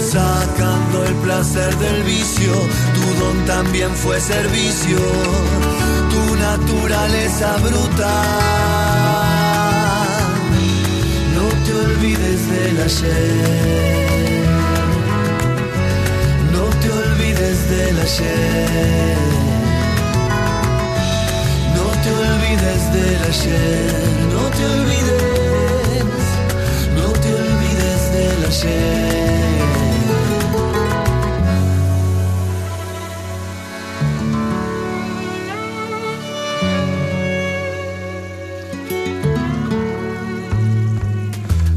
sacando 0.00 1.04
el 1.04 1.14
placer 1.16 1.76
del 1.78 2.02
vicio, 2.02 2.52
tu 2.94 3.24
don 3.24 3.44
también 3.46 3.90
fue 3.94 4.20
servicio, 4.20 4.98
tu 6.10 6.36
naturaleza 6.36 7.56
bruta. 7.58 8.12
No 11.34 11.46
te 11.64 11.72
olvides 11.86 12.50
del 12.50 12.80
ayer, 12.82 14.46
no 16.52 16.64
te 16.80 16.90
olvides 16.90 17.70
del 17.70 18.00
ayer 18.00 19.45
olvides 22.32 22.92
del 22.92 23.22
ayer, 23.30 23.92
no 24.34 24.42
te 24.56 24.62
olvides, 24.74 26.24
no 26.98 27.08
te 27.22 27.28
olvides 27.42 28.02
del 28.14 28.40
ayer. 28.50 29.16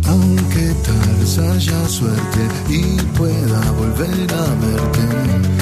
Aunque 0.07 0.65
tal 0.85 1.19
haya 1.51 1.87
suerte 1.87 2.41
y 2.69 2.81
pueda 3.17 3.61
volver 3.71 4.27
a 4.33 4.45
verte 4.63 5.58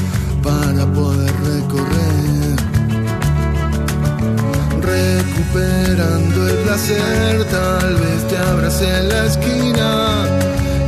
en 8.81 9.09
la 9.09 9.25
esquina 9.25 10.25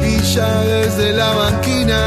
y 0.05 0.21
ya 0.21 0.61
desde 0.61 1.13
la 1.13 1.33
banquina 1.33 2.01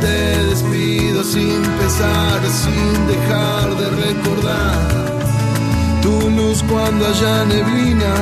te 0.00 0.44
despido 0.44 1.24
sin 1.24 1.62
pesar, 1.80 2.40
sin 2.62 3.06
dejar 3.06 3.74
de 3.80 3.88
recordar 4.06 4.88
tu 6.02 6.28
luz 6.30 6.62
cuando 6.68 7.06
haya 7.06 7.44
neblina. 7.46 8.14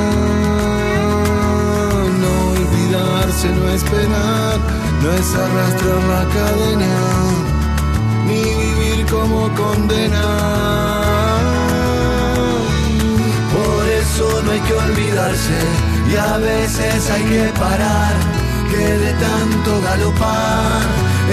No 2.21 2.31
olvidarse, 2.53 3.49
no 3.49 3.69
esperar, 3.69 4.57
no 5.01 5.11
es 5.11 5.35
arrastrar 5.35 6.03
la 6.13 6.23
cadena, 6.35 6.95
ni 8.27 8.43
vivir 8.43 9.05
como 9.07 9.49
condena. 9.55 10.96
No 14.47 14.53
hay 14.53 14.61
que 14.61 14.73
olvidarse 14.73 15.59
y 16.09 16.15
a 16.15 16.37
veces 16.37 17.09
hay 17.09 17.23
que 17.23 17.51
parar, 17.59 18.13
que 18.71 18.77
de 18.77 19.11
tanto 19.13 19.81
galopar 19.81 20.81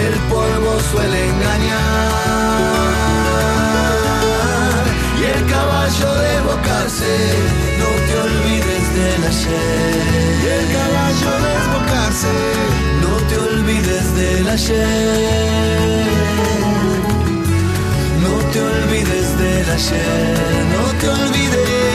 el 0.06 0.14
polvo 0.30 0.80
suele 0.90 1.28
engañar. 1.30 1.74
Y 5.20 5.24
el 5.36 5.42
caballo 5.46 6.10
de 6.22 6.40
bocarse, 6.40 7.12
no 7.80 7.90
te 8.06 8.14
olvides 8.26 8.84
del 8.98 9.22
ayer. 9.32 9.94
Y 10.42 10.46
el 10.58 10.66
caballo 10.78 11.30
de 11.42 11.50
desbocarse, 11.54 12.34
no 13.04 13.12
te 13.28 13.36
olvides 13.48 14.06
del 14.16 14.48
ayer. 14.48 16.04
No 18.24 18.34
te 18.52 18.58
olvides 18.60 19.38
del 19.38 19.70
ayer, 19.70 20.64
no 20.74 20.84
te 21.00 21.06
olvides 21.08 21.93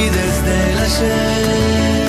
olvides 0.00 0.44
del 0.44 0.78
ayer. 0.78 1.99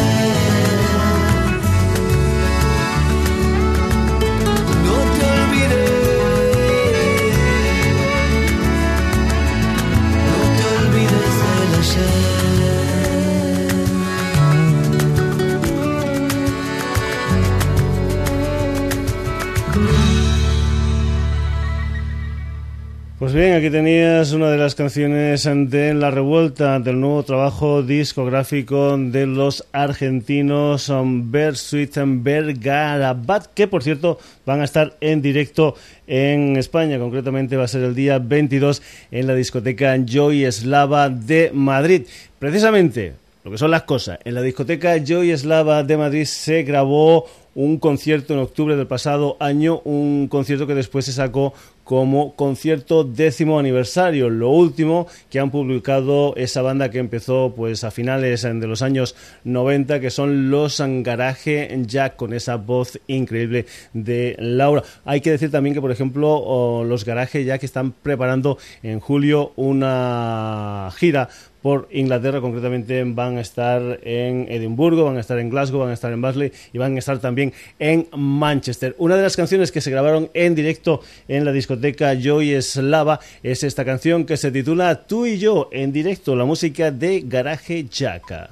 Pues 23.21 23.33
bien, 23.33 23.53
aquí 23.53 23.69
tenías 23.69 24.31
una 24.31 24.49
de 24.49 24.57
las 24.57 24.73
canciones 24.73 25.43
de 25.43 25.93
La 25.93 26.09
Revuelta 26.09 26.79
del 26.79 26.99
nuevo 26.99 27.21
trabajo 27.21 27.83
discográfico 27.83 28.97
de 28.97 29.27
los 29.27 29.63
argentinos 29.73 30.89
um, 30.89 31.29
Bersuit 31.31 31.95
Bergarabat, 32.03 33.53
que 33.53 33.67
por 33.67 33.83
cierto 33.83 34.17
van 34.43 34.61
a 34.61 34.63
estar 34.63 34.97
en 35.01 35.21
directo 35.21 35.75
en 36.07 36.57
España. 36.57 36.97
Concretamente 36.97 37.57
va 37.57 37.65
a 37.65 37.67
ser 37.67 37.83
el 37.83 37.93
día 37.93 38.17
22 38.17 38.81
en 39.11 39.27
la 39.27 39.35
discoteca 39.35 39.95
Joy 40.03 40.43
Eslava 40.43 41.09
de 41.09 41.51
Madrid. 41.53 42.07
Precisamente 42.39 43.13
lo 43.43 43.51
que 43.51 43.57
son 43.57 43.71
las 43.71 43.83
cosas. 43.83 44.19
En 44.23 44.35
la 44.35 44.41
discoteca 44.41 44.97
Joy 45.03 45.31
Eslava 45.31 45.83
de 45.83 45.97
Madrid 45.97 46.25
se 46.25 46.63
grabó 46.63 47.25
un 47.53 47.79
concierto 47.79 48.33
en 48.33 48.39
octubre 48.39 48.75
del 48.77 48.87
pasado 48.87 49.35
año, 49.39 49.81
un 49.83 50.27
concierto 50.29 50.67
que 50.67 50.75
después 50.75 51.05
se 51.05 51.11
sacó 51.11 51.53
como 51.83 52.35
concierto 52.35 53.03
décimo 53.03 53.59
aniversario, 53.59 54.29
lo 54.29 54.51
último 54.51 55.07
que 55.29 55.39
han 55.39 55.51
publicado 55.51 56.33
esa 56.37 56.61
banda 56.61 56.89
que 56.89 56.99
empezó 56.99 57.53
pues 57.53 57.83
a 57.83 57.91
finales 57.91 58.43
de 58.43 58.67
los 58.67 58.81
años 58.81 59.15
90, 59.43 59.99
que 59.99 60.11
son 60.11 60.49
los 60.49 60.81
Garage 60.81 61.77
Jack, 61.85 62.15
con 62.15 62.33
esa 62.33 62.55
voz 62.55 62.97
increíble 63.07 63.65
de 63.91 64.37
Laura. 64.39 64.83
Hay 65.03 65.19
que 65.19 65.31
decir 65.31 65.51
también 65.51 65.73
que, 65.73 65.81
por 65.81 65.91
ejemplo, 65.91 66.85
los 66.85 67.03
Garage 67.03 67.43
Jack 67.43 67.63
están 67.63 67.91
preparando 67.91 68.57
en 68.83 69.01
julio 69.01 69.51
una 69.57 70.89
gira 70.95 71.27
por 71.61 71.87
Inglaterra, 71.91 72.41
concretamente 72.41 73.03
van 73.05 73.37
a 73.37 73.41
estar 73.41 73.99
en 74.03 74.47
Edimburgo, 74.49 75.05
van 75.05 75.17
a 75.17 75.19
estar 75.19 75.39
en 75.39 75.49
Glasgow, 75.49 75.81
van 75.81 75.89
a 75.89 75.93
estar 75.93 76.11
en 76.11 76.21
Basley 76.21 76.51
y 76.73 76.77
van 76.77 76.95
a 76.95 76.99
estar 76.99 77.19
también 77.19 77.53
en 77.79 78.07
Manchester. 78.15 78.95
Una 78.97 79.15
de 79.15 79.23
las 79.23 79.35
canciones 79.35 79.71
que 79.71 79.81
se 79.81 79.91
grabaron 79.91 80.29
en 80.33 80.55
directo 80.55 81.01
en 81.27 81.45
la 81.45 81.51
discoteca 81.51 82.13
Joy 82.13 82.61
Slava 82.61 83.19
es 83.43 83.63
esta 83.63 83.85
canción 83.85 84.25
que 84.25 84.37
se 84.37 84.51
titula 84.51 85.05
Tú 85.05 85.25
y 85.25 85.37
yo 85.37 85.69
en 85.71 85.91
directo, 85.91 86.35
la 86.35 86.45
música 86.45 86.91
de 86.91 87.23
Garage 87.25 87.85
Jacka. 87.89 88.49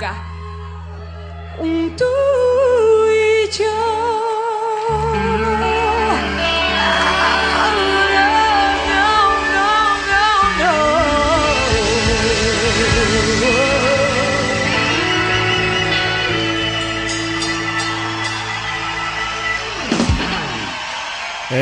lugar 0.01 0.30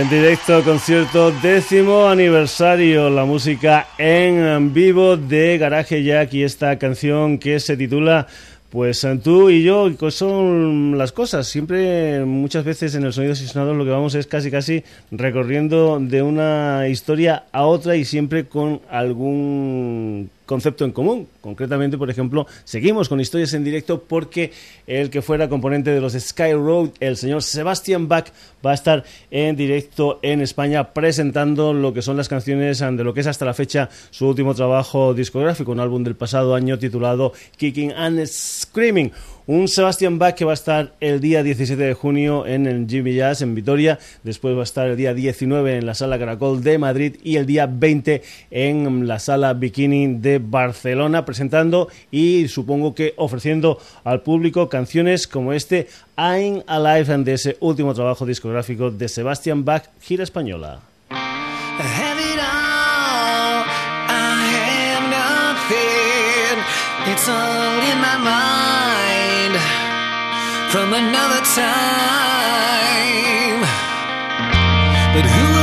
directo 0.07 0.63
concierto 0.63 1.31
décimo 1.41 2.07
aniversario, 2.07 3.09
la 3.09 3.25
música 3.25 3.87
en 3.97 4.71
vivo 4.73 5.17
de 5.17 5.57
Garaje 5.57 6.03
Jack 6.03 6.33
y 6.35 6.43
esta 6.43 6.77
canción 6.77 7.37
que 7.39 7.59
se 7.59 7.75
titula 7.75 8.27
Pues 8.69 9.05
tú 9.23 9.49
y 9.49 9.63
yo 9.63 9.89
co- 9.97 10.11
son 10.11 10.97
las 10.97 11.11
cosas. 11.11 11.47
Siempre, 11.47 12.23
muchas 12.23 12.63
veces 12.63 12.93
en 12.95 13.03
el 13.03 13.13
Sonidos 13.13 13.41
y 13.41 13.47
Sonados 13.47 13.75
lo 13.75 13.83
que 13.83 13.89
vamos 13.91 14.13
es 14.15 14.27
casi 14.27 14.51
casi 14.51 14.83
recorriendo 15.11 15.99
de 15.99 16.21
una 16.21 16.87
historia 16.87 17.45
a 17.51 17.65
otra 17.65 17.95
y 17.95 18.05
siempre 18.05 18.45
con 18.45 18.81
algún 18.89 20.29
concepto 20.49 20.83
en 20.83 20.91
común. 20.91 21.27
Concretamente, 21.41 21.95
por 21.95 22.09
ejemplo, 22.09 22.47
seguimos 22.63 23.07
con 23.07 23.19
historias 23.19 23.53
en 23.53 23.63
directo 23.63 24.01
porque 24.01 24.51
el 24.87 25.11
que 25.11 25.21
fuera 25.21 25.47
componente 25.47 25.91
de 25.91 26.01
los 26.01 26.13
Sky 26.13 26.53
Road, 26.53 26.89
el 26.99 27.17
señor 27.17 27.43
Sebastian 27.43 28.07
Bach, 28.07 28.29
va 28.65 28.71
a 28.71 28.73
estar 28.73 29.03
en 29.29 29.55
directo 29.55 30.17
en 30.23 30.41
España 30.41 30.91
presentando 30.91 31.71
lo 31.71 31.93
que 31.93 32.01
son 32.01 32.17
las 32.17 32.29
canciones 32.29 32.79
de 32.79 33.03
lo 33.03 33.13
que 33.13 33.19
es 33.19 33.27
hasta 33.27 33.45
la 33.45 33.53
fecha 33.53 33.89
su 34.09 34.27
último 34.27 34.55
trabajo 34.55 35.13
discográfico, 35.13 35.71
un 35.71 35.81
álbum 35.81 36.03
del 36.03 36.15
pasado 36.15 36.55
año 36.55 36.79
titulado 36.79 37.31
Kicking 37.57 37.91
and 37.91 38.25
Screaming. 38.25 39.11
Un 39.51 39.67
Sebastian 39.67 40.19
Bach 40.19 40.35
que 40.35 40.45
va 40.45 40.51
a 40.51 40.53
estar 40.53 40.93
el 40.99 41.21
día 41.21 41.41
17 41.41 41.81
de 41.81 41.95
junio 41.95 42.45
en 42.45 42.67
el 42.67 42.85
Jimmy 42.87 43.15
Jazz 43.15 43.41
en 43.41 43.55
Vitoria, 43.55 43.97
después 44.21 44.55
va 44.55 44.59
a 44.59 44.63
estar 44.63 44.87
el 44.87 44.95
día 44.95 45.15
19 45.15 45.77
en 45.77 45.87
la 45.87 45.95
Sala 45.95 46.19
Caracol 46.19 46.61
de 46.61 46.77
Madrid 46.77 47.15
y 47.23 47.37
el 47.37 47.47
día 47.47 47.65
20 47.65 48.21
en 48.51 49.07
la 49.07 49.17
Sala 49.17 49.53
Bikini 49.53 50.19
de 50.19 50.37
Barcelona, 50.37 51.25
presentando 51.25 51.87
y 52.11 52.47
supongo 52.47 52.93
que 52.93 53.15
ofreciendo 53.17 53.79
al 54.03 54.21
público 54.21 54.69
canciones 54.69 55.27
como 55.27 55.51
este 55.51 55.87
I'm 56.15 56.61
Alive 56.67 57.17
de 57.23 57.33
ese 57.33 57.57
último 57.59 57.95
trabajo 57.95 58.27
discográfico 58.27 58.91
de 58.91 59.09
Sebastian 59.09 59.65
Bach, 59.65 59.85
gira 59.99 60.21
española. 60.21 60.81
From 70.69 70.93
another 70.93 71.41
time. 71.55 72.69
But 75.15 75.25
who 75.25 75.58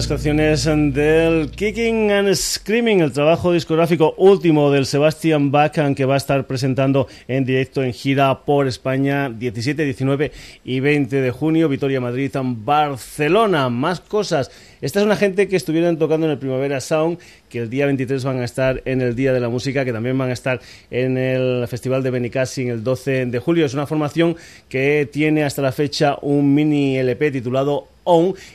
las 0.00 0.08
canciones 0.08 0.64
del 0.64 1.50
Kicking 1.50 2.10
and 2.10 2.34
Screaming, 2.34 3.00
el 3.00 3.12
trabajo 3.12 3.52
discográfico 3.52 4.14
último 4.16 4.70
del 4.70 4.86
Sebastian 4.86 5.50
Bach, 5.50 5.72
que 5.94 6.06
va 6.06 6.14
a 6.14 6.16
estar 6.16 6.46
presentando 6.46 7.06
en 7.28 7.44
directo 7.44 7.82
en 7.82 7.92
gira 7.92 8.46
por 8.46 8.66
España 8.66 9.28
17, 9.28 9.84
19 9.84 10.32
y 10.64 10.80
20 10.80 11.20
de 11.20 11.30
junio, 11.30 11.68
Vitoria, 11.68 12.00
Madrid, 12.00 12.32
Barcelona. 12.34 13.68
Más 13.68 14.00
cosas. 14.00 14.50
Esta 14.80 15.00
es 15.00 15.04
una 15.04 15.16
gente 15.16 15.48
que 15.48 15.56
estuvieron 15.56 15.98
tocando 15.98 16.24
en 16.24 16.32
el 16.32 16.38
Primavera 16.38 16.80
Sound, 16.80 17.18
que 17.50 17.58
el 17.58 17.68
día 17.68 17.84
23 17.86 18.24
van 18.24 18.38
a 18.38 18.44
estar 18.44 18.80
en 18.86 19.02
el 19.02 19.14
Día 19.14 19.34
de 19.34 19.40
la 19.40 19.50
Música, 19.50 19.84
que 19.84 19.92
también 19.92 20.16
van 20.16 20.30
a 20.30 20.32
estar 20.32 20.60
en 20.90 21.18
el 21.18 21.66
Festival 21.68 22.02
de 22.02 22.10
Benicassin 22.10 22.70
el 22.70 22.82
12 22.82 23.26
de 23.26 23.38
julio. 23.38 23.66
Es 23.66 23.74
una 23.74 23.86
formación 23.86 24.36
que 24.68 25.06
tiene 25.12 25.44
hasta 25.44 25.60
la 25.60 25.72
fecha 25.72 26.16
un 26.22 26.54
mini 26.54 26.96
LP 26.96 27.32
titulado 27.32 27.88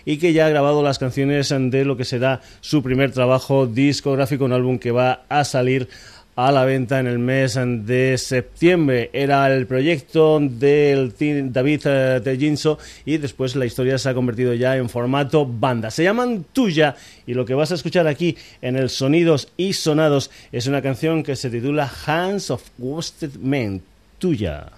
y 0.04 0.18
que 0.18 0.34
ya 0.34 0.48
ha 0.48 0.50
grabado 0.50 0.84
las 0.84 1.00
canciones 1.00 1.50
de 1.50 1.86
lo 1.86 1.96
que 1.96 2.04
será 2.04 2.42
su 2.60 2.84
primer 2.84 3.12
trabajo 3.12 3.68
discográfico, 3.68 4.44
un 4.44 4.52
álbum 4.52 4.80
que 4.80 4.92
va 4.92 5.24
a 5.30 5.46
salir 5.46 5.88
a 6.36 6.52
la 6.52 6.66
venta 6.66 7.00
en 7.00 7.08
el 7.08 7.20
mes 7.20 7.58
de 7.58 8.18
septiembre. 8.18 9.10
Era 9.14 9.54
el 9.54 9.68
proyecto 9.68 10.40
del 10.40 11.14
David 11.52 11.82
eh, 11.86 12.22
Tejinso 12.24 12.78
y 13.06 13.18
después 13.18 13.56
la 13.56 13.66
historia 13.66 13.98
se 13.98 14.10
ha 14.10 14.14
convertido 14.14 14.54
ya 14.54 14.76
en 14.76 14.90
formato 14.90 15.46
banda. 15.46 15.92
Se 15.92 16.04
llaman 16.04 16.46
Tuya 16.52 16.96
y 17.26 17.34
lo 17.34 17.46
que 17.46 17.54
vas 17.54 17.72
a 17.72 17.76
escuchar 17.76 18.08
aquí 18.08 18.38
en 18.62 18.76
el 18.76 18.90
Sonidos 18.90 19.50
y 19.58 19.74
Sonados 19.74 20.30
es 20.52 20.68
una 20.68 20.82
canción 20.82 21.24
que 21.24 21.36
se 21.36 21.50
titula 21.50 21.92
Hands 22.06 22.52
of 22.52 22.64
Wasted 22.78 23.36
Men. 23.36 23.82
Tuya. 24.20 24.75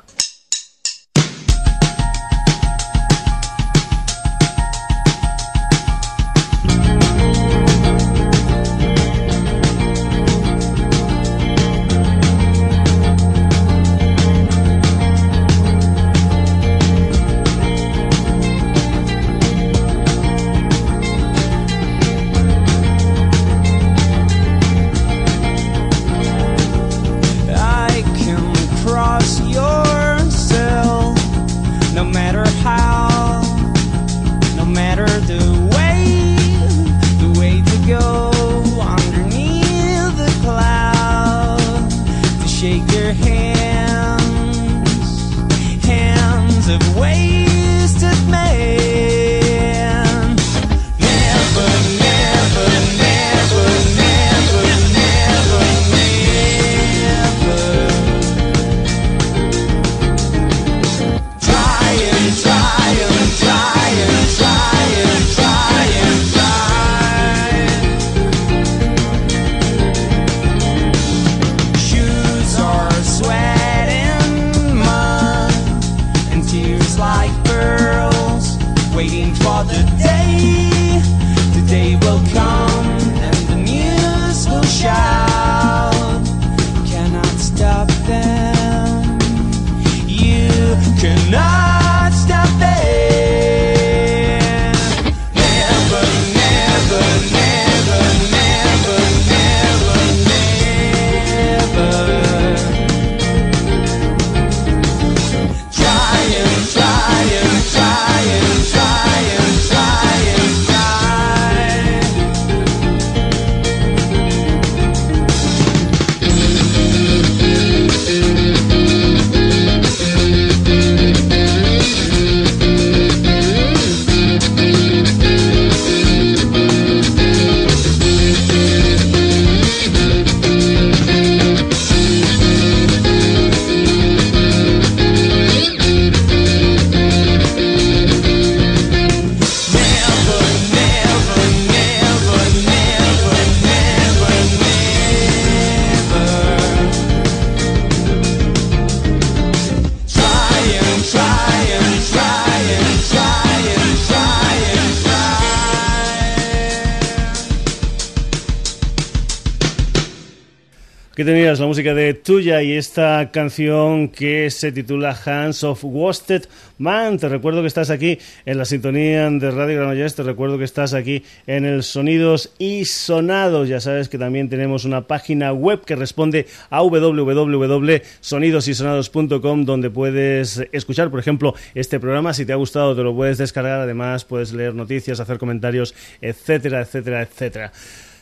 Y 162.64 162.74
esta 162.74 163.30
canción 163.32 164.10
que 164.10 164.50
se 164.50 164.72
titula 164.72 165.16
Hands 165.26 165.64
of 165.64 165.84
Wasted 165.84 166.46
Man. 166.78 167.18
Te 167.18 167.28
recuerdo 167.30 167.62
que 167.62 167.68
estás 167.68 167.90
aquí 167.90 168.20
en 168.46 168.58
la 168.58 168.66
sintonía 168.66 169.30
de 169.30 169.52
Radio 169.52 169.78
Granollers, 169.78 170.16
te 170.16 170.24
recuerdo 170.24 170.58
que 170.58 170.64
estás 170.64 170.94
aquí 170.94 171.24
en 171.46 171.66
el 171.66 171.84
Sonidos 171.84 172.54
y 172.58 172.86
Sonados. 172.86 173.68
Ya 173.70 173.80
sabes 173.80 174.10
que 174.10 174.18
también 174.18 174.50
tenemos 174.50 174.84
una 174.86 175.06
página 175.08 175.54
web 175.54 175.86
que 175.86 175.96
responde 175.96 176.48
a 176.70 176.82
www.sonidosysonados.com 176.82 179.66
donde 179.66 179.90
puedes 179.90 180.64
escuchar, 180.72 181.10
por 181.10 181.20
ejemplo, 181.20 181.54
este 181.76 182.00
programa. 182.00 182.34
Si 182.34 182.46
te 182.46 182.54
ha 182.54 182.58
gustado, 182.58 182.96
te 182.96 183.04
lo 183.04 183.14
puedes 183.16 183.38
descargar. 183.38 183.82
Además, 183.82 184.24
puedes 184.26 184.54
leer 184.54 184.74
noticias, 184.74 185.20
hacer 185.20 185.38
comentarios, 185.38 185.94
etcétera, 186.22 186.82
etcétera, 186.82 187.22
etcétera. 187.22 187.72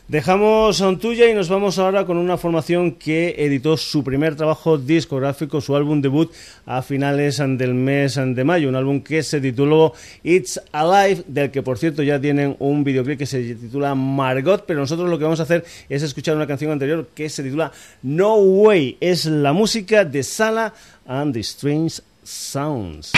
Dejamos 0.08 0.84
Tuya 1.02 1.28
y 1.32 1.34
nos 1.34 1.50
vamos 1.50 1.80
ahora 1.80 2.06
con 2.06 2.18
una 2.18 2.38
formación 2.38 2.92
que 2.92 3.34
editó 3.40 3.76
su 3.76 4.04
primer 4.04 4.36
trabajo 4.36 4.78
discográfico, 4.78 5.62
su 5.62 5.76
álbum 5.76 6.00
debut, 6.00 6.32
a 6.68 6.84
finales 6.84 7.38
del 7.38 7.74
mes 7.74 8.14
de 8.14 8.44
mayo. 8.44 8.70
Un 8.70 8.76
álbum 8.76 9.02
que 9.02 9.24
se 9.24 9.42
tituló 9.42 9.94
It's 10.22 10.62
Alive, 10.72 11.24
del 11.26 11.50
que 11.50 11.64
por 11.64 11.80
cierto 11.80 12.04
ya 12.04 12.22
tienen 12.22 12.56
un 12.60 12.84
videoclip 12.84 13.18
que 13.18 13.26
se 13.26 13.56
titula 13.56 13.96
Margot, 13.96 14.64
pero 14.68 14.80
nosotros 14.80 15.10
lo 15.10 15.18
que 15.18 15.24
vamos 15.24 15.40
a 15.40 15.44
hacer 15.44 15.66
es 15.90 16.04
escuchar 16.04 16.36
una 16.36 16.46
canción 16.46 16.72
anterior 16.72 17.10
que 17.16 17.28
se 17.28 17.42
titula 17.42 17.72
No 18.04 18.36
Way. 18.36 18.98
Es 19.00 19.26
la 19.26 19.54
música 19.54 20.06
de 20.06 20.22
Sala 20.22 20.72
and 21.08 21.34
the 21.34 21.40
Strange 21.40 22.04
Sounds. 22.24 23.12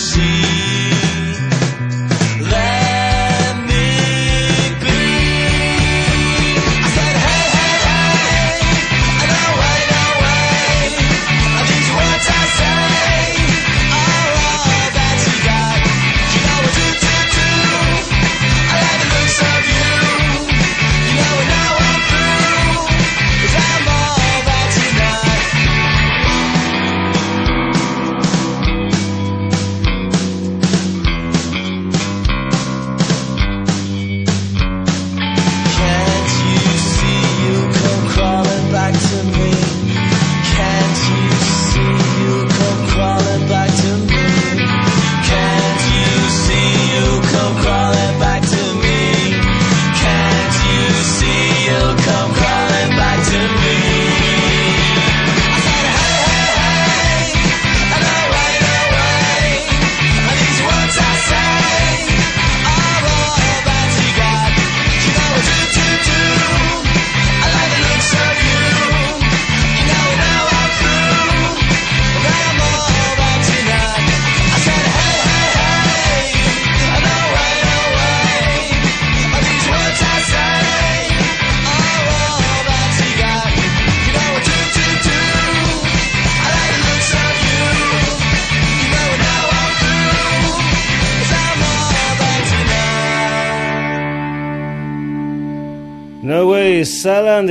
see. 0.00 0.29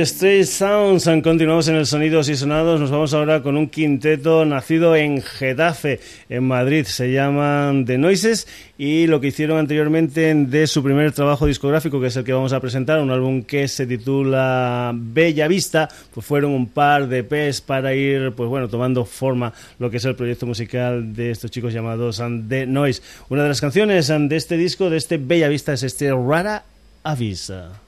Saland, 0.00 0.06
Street 0.06 0.44
Sounds. 0.44 1.22
Continuamos 1.22 1.68
en 1.68 1.76
el 1.76 1.86
Sonidos 1.86 2.28
y 2.28 2.36
Sonados. 2.36 2.80
Nos 2.80 2.90
vamos 2.90 3.12
ahora 3.12 3.42
con 3.42 3.56
un 3.56 3.68
quinteto 3.68 4.44
nacido 4.44 4.96
en 4.96 5.20
Getafe, 5.20 6.00
en 6.28 6.44
Madrid. 6.44 6.84
Se 6.86 7.12
llaman 7.12 7.84
The 7.84 7.98
Noises 7.98 8.46
y 8.78 9.06
lo 9.06 9.20
que 9.20 9.28
hicieron 9.28 9.58
anteriormente 9.58 10.34
de 10.34 10.66
su 10.66 10.82
primer 10.82 11.12
trabajo 11.12 11.46
discográfico, 11.46 12.00
que 12.00 12.06
es 12.06 12.16
el 12.16 12.24
que 12.24 12.32
vamos 12.32 12.52
a 12.52 12.60
presentar, 12.60 13.00
un 13.00 13.10
álbum 13.10 13.42
que 13.42 13.68
se 13.68 13.86
titula 13.86 14.92
Bella 14.94 15.48
Vista, 15.48 15.88
pues 16.14 16.24
fueron 16.24 16.52
un 16.52 16.68
par 16.68 17.08
de 17.08 17.24
P's 17.24 17.60
para 17.60 17.94
ir, 17.94 18.32
pues 18.32 18.48
bueno, 18.48 18.68
tomando 18.68 19.04
forma 19.04 19.52
lo 19.78 19.90
que 19.90 19.98
es 19.98 20.04
el 20.04 20.14
proyecto 20.14 20.46
musical 20.46 21.14
de 21.14 21.30
estos 21.30 21.50
chicos 21.50 21.72
llamados 21.72 22.22
The 22.48 22.66
Noise. 22.66 23.02
Una 23.28 23.42
de 23.42 23.48
las 23.48 23.60
canciones 23.60 24.08
de 24.08 24.36
este 24.36 24.56
disco, 24.56 24.88
de 24.88 24.96
este 24.96 25.18
Bella 25.18 25.48
Vista, 25.48 25.72
es 25.72 25.82
este 25.82 26.10
Rara 26.12 26.64
Avisa. 27.02 27.80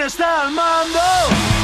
¿Quién 0.00 0.06
está 0.06 0.46
al 0.46 0.52
mando? 0.52 1.59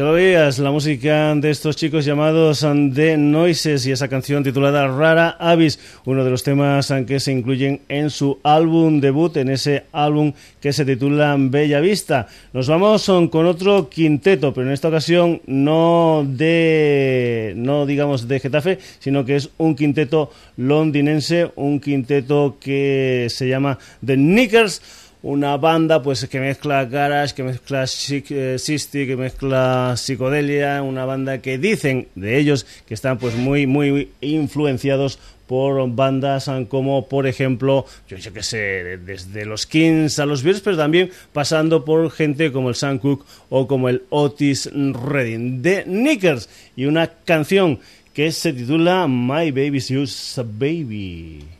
Ya 0.00 0.06
lo 0.06 0.64
la 0.64 0.70
música 0.70 1.34
de 1.34 1.50
estos 1.50 1.76
chicos 1.76 2.06
llamados 2.06 2.60
The 2.60 3.18
Noises 3.18 3.84
y 3.86 3.92
esa 3.92 4.08
canción 4.08 4.42
titulada 4.42 4.88
Rara 4.88 5.36
Avis, 5.38 5.78
uno 6.06 6.24
de 6.24 6.30
los 6.30 6.42
temas 6.42 6.90
que 7.06 7.20
se 7.20 7.32
incluyen 7.32 7.82
en 7.88 8.08
su 8.08 8.38
álbum 8.42 9.00
debut, 9.00 9.36
en 9.36 9.50
ese 9.50 9.84
álbum 9.92 10.32
que 10.58 10.72
se 10.72 10.86
titula 10.86 11.36
Bella 11.38 11.80
Vista. 11.80 12.28
Nos 12.54 12.66
vamos 12.66 13.04
con 13.30 13.44
otro 13.44 13.90
quinteto, 13.90 14.54
pero 14.54 14.68
en 14.68 14.72
esta 14.72 14.88
ocasión 14.88 15.42
no 15.46 16.24
de, 16.26 17.52
no 17.56 17.84
digamos 17.84 18.26
de 18.26 18.40
Getafe, 18.40 18.78
sino 19.00 19.26
que 19.26 19.36
es 19.36 19.50
un 19.58 19.74
quinteto 19.74 20.30
londinense, 20.56 21.50
un 21.56 21.78
quinteto 21.78 22.56
que 22.58 23.26
se 23.28 23.48
llama 23.48 23.78
The 24.04 24.14
Knickers 24.14 24.80
una 25.22 25.56
banda 25.56 26.02
pues 26.02 26.26
que 26.26 26.40
mezcla 26.40 26.84
garage, 26.84 27.34
que 27.34 27.42
mezcla 27.42 27.84
eh, 27.84 28.58
sisti, 28.58 29.06
que 29.06 29.16
mezcla 29.16 29.94
psicodelia, 29.96 30.82
una 30.82 31.04
banda 31.04 31.42
que 31.42 31.58
dicen 31.58 32.08
de 32.14 32.38
ellos 32.38 32.66
que 32.86 32.94
están 32.94 33.18
pues 33.18 33.34
muy 33.34 33.66
muy 33.66 34.10
influenciados 34.20 35.18
por 35.46 35.90
bandas 35.90 36.48
como 36.68 37.08
por 37.08 37.26
ejemplo, 37.26 37.84
yo 38.08 38.18
sé 38.18 38.32
que 38.32 38.42
sé, 38.42 38.98
desde 38.98 39.44
los 39.44 39.66
Kings 39.66 40.20
a 40.20 40.26
los 40.26 40.44
Bears, 40.44 40.60
pero 40.60 40.76
también 40.76 41.10
pasando 41.32 41.84
por 41.84 42.08
gente 42.12 42.52
como 42.52 42.68
el 42.68 42.76
Sam 42.76 43.00
Cooke 43.00 43.26
o 43.48 43.66
como 43.66 43.88
el 43.88 44.04
Otis 44.10 44.70
Redding. 44.72 45.60
The 45.60 45.84
Knickers 45.84 46.48
y 46.76 46.84
una 46.84 47.08
canción 47.08 47.80
que 48.14 48.30
se 48.30 48.52
titula 48.52 49.08
My 49.08 49.50
Baby's 49.50 49.88
Just 49.88 50.38
a 50.38 50.44
Baby. 50.44 51.59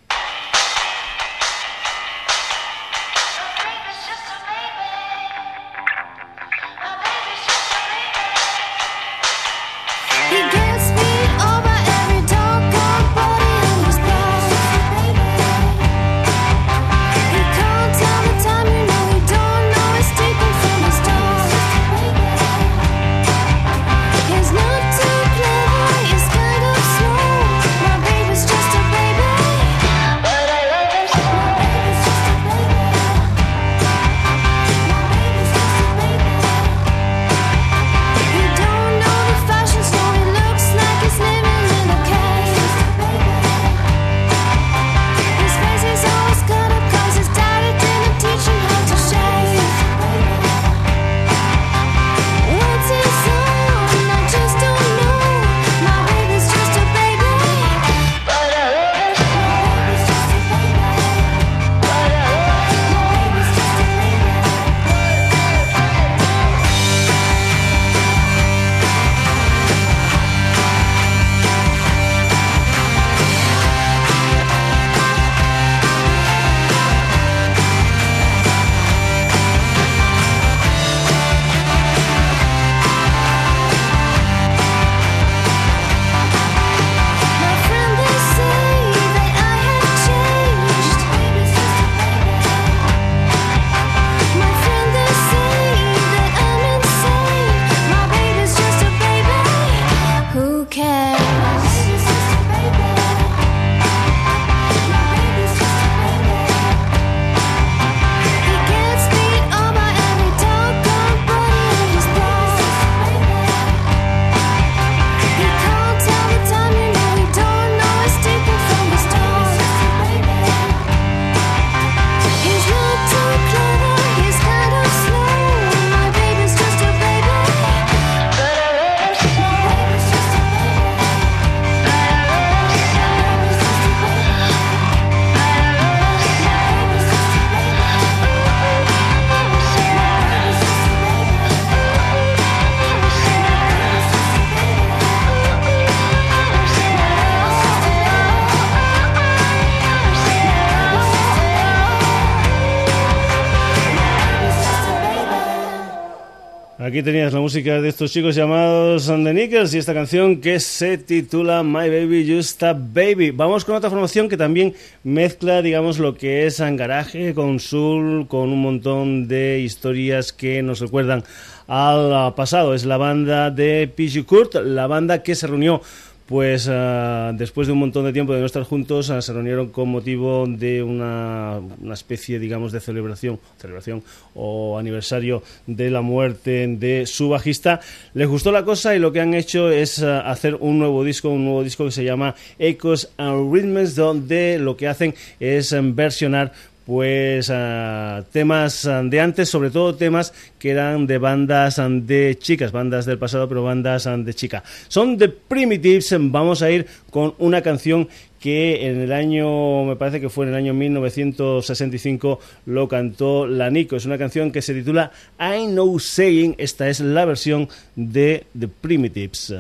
Aquí 156.91 157.05
tenías 157.05 157.33
la 157.33 157.39
música 157.39 157.81
de 157.81 157.89
estos 157.89 158.11
chicos 158.11 158.35
llamados 158.35 159.07
The 159.07 159.33
Nickers 159.33 159.73
y 159.73 159.79
esta 159.79 159.95
canción 159.95 160.41
que 160.41 160.59
se 160.59 160.99
titula 160.99 161.63
My 161.63 161.89
Baby 161.89 162.27
Just 162.29 162.61
a 162.65 162.73
Baby. 162.73 163.31
Vamos 163.31 163.65
con 163.65 163.77
otra 163.77 163.91
formación 163.91 164.29
que 164.29 164.37
también 164.37 164.75
mezcla, 165.05 165.63
digamos, 165.63 166.01
lo 166.01 166.17
que 166.17 166.47
es 166.47 166.59
garaje 166.59 167.33
con 167.33 167.61
soul, 167.61 168.27
con 168.27 168.51
un 168.51 168.61
montón 168.61 169.29
de 169.29 169.61
historias 169.61 170.33
que 170.33 170.65
nos 170.65 170.81
recuerdan 170.81 171.23
al 171.69 172.35
pasado. 172.35 172.75
Es 172.75 172.85
la 172.85 172.97
banda 172.97 173.53
de 173.53 173.87
PG 173.87 174.27
Kurt, 174.27 174.57
la 174.57 174.89
banda 174.89 175.23
que 175.23 175.37
se 175.37 175.47
reunió 175.47 175.83
pues 176.31 176.69
uh, 176.69 177.33
después 177.35 177.67
de 177.67 177.73
un 177.73 177.81
montón 177.81 178.05
de 178.05 178.13
tiempo 178.13 178.33
de 178.33 178.39
no 178.39 178.47
estar 178.47 178.63
juntos, 178.63 179.09
uh, 179.09 179.21
se 179.21 179.33
reunieron 179.33 179.71
con 179.71 179.89
motivo 179.89 180.47
de 180.47 180.81
una, 180.81 181.59
una, 181.81 181.95
especie, 181.95 182.39
digamos, 182.39 182.71
de 182.71 182.79
celebración, 182.79 183.41
celebración 183.59 184.05
o 184.37 184.79
aniversario 184.79 185.43
de 185.67 185.91
la 185.91 186.03
muerte 186.03 186.69
de 186.69 187.07
su 187.07 187.31
bajista. 187.31 187.81
Les 188.15 188.29
gustó 188.29 188.53
la 188.53 188.65
cosa 188.65 188.95
y 188.95 189.01
lo 189.01 189.11
que 189.11 189.21
han 189.21 189.35
hecho 189.35 189.73
es 189.73 189.99
uh, 189.99 190.21
hacer 190.25 190.55
un 190.55 190.79
nuevo 190.79 191.03
disco, 191.03 191.31
un 191.31 191.47
nuevo 191.47 191.65
disco 191.65 191.87
que 191.87 191.91
se 191.91 192.05
llama 192.05 192.37
Echoes 192.61 193.09
and 193.17 193.53
Rhythms, 193.53 193.97
donde 193.97 194.61
lo 194.61 194.77
que 194.77 194.87
hacen 194.87 195.17
es 195.41 195.75
versionar 195.97 196.53
pues 196.91 197.49
uh, 197.51 198.25
temas 198.33 198.83
de 199.05 199.21
antes, 199.21 199.49
sobre 199.49 199.71
todo 199.71 199.95
temas 199.95 200.35
que 200.59 200.71
eran 200.71 201.07
de 201.07 201.19
bandas 201.19 201.81
de 201.89 202.37
chicas, 202.37 202.73
bandas 202.73 203.07
del 203.07 203.17
pasado, 203.17 203.49
pero 203.49 203.63
bandas 203.63 204.09
de 204.13 204.35
chica. 204.35 204.65
Son 204.89 205.17
The 205.17 205.29
Primitives, 205.29 206.13
vamos 206.19 206.63
a 206.63 206.71
ir 206.73 206.89
con 207.11 207.35
una 207.39 207.63
canción 207.63 208.09
que 208.41 208.89
en 208.89 209.01
el 209.01 209.13
año, 209.13 209.85
me 209.85 209.95
parece 209.95 210.21
que 210.21 210.31
fue 210.31 210.47
en 210.47 210.51
el 210.51 210.57
año 210.57 210.75
1965, 210.75 212.41
lo 212.67 212.89
cantó 212.89 213.47
la 213.47 213.71
Nico. 213.71 213.95
Es 213.95 214.05
una 214.05 214.19
canción 214.19 214.51
que 214.51 214.61
se 214.61 214.75
titula 214.75 215.13
I 215.39 215.67
Know 215.69 215.97
Saying, 215.97 216.57
esta 216.59 216.89
es 216.89 216.99
la 216.99 217.25
versión 217.25 217.69
de 217.95 218.47
The 218.59 218.67
Primitives. 218.67 219.55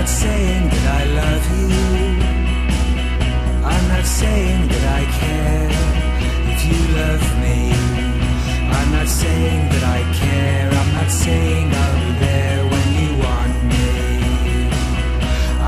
Not 0.00 0.08
saying 0.08 0.64
that 0.72 0.86
I 1.00 1.04
love 1.20 1.44
you. 1.60 1.80
I'm 3.72 3.84
not 3.94 4.06
saying 4.20 4.68
that 4.72 4.84
I 5.00 5.02
care 5.20 5.68
if 6.52 6.60
you 6.70 6.80
love 7.00 7.24
me. 7.44 7.58
I'm 8.78 8.90
not 8.96 9.08
saying 9.08 9.62
that 9.72 9.84
I 9.98 10.00
care. 10.22 10.68
I'm 10.80 10.90
not 11.00 11.10
saying 11.10 11.66
I'll 11.82 11.96
be 12.00 12.10
there 12.26 12.60
when 12.72 12.86
you 13.00 13.10
want 13.24 13.54
me. 13.72 13.88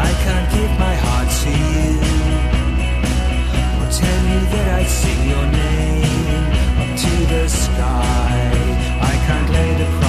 I 0.09 0.11
can't 0.25 0.49
give 0.57 0.73
my 0.87 0.97
heart 1.05 1.29
to 1.43 1.53
you 1.75 1.93
or 3.79 3.87
tell 4.01 4.23
you 4.33 4.41
that 4.53 4.67
I'd 4.79 4.93
sing 5.01 5.23
your 5.33 5.47
name 5.63 6.45
up 6.83 6.91
to 7.05 7.13
the 7.33 7.45
sky. 7.49 8.41
I 9.11 9.15
can't 9.27 9.49
lay 9.57 9.71
the 9.83 10.02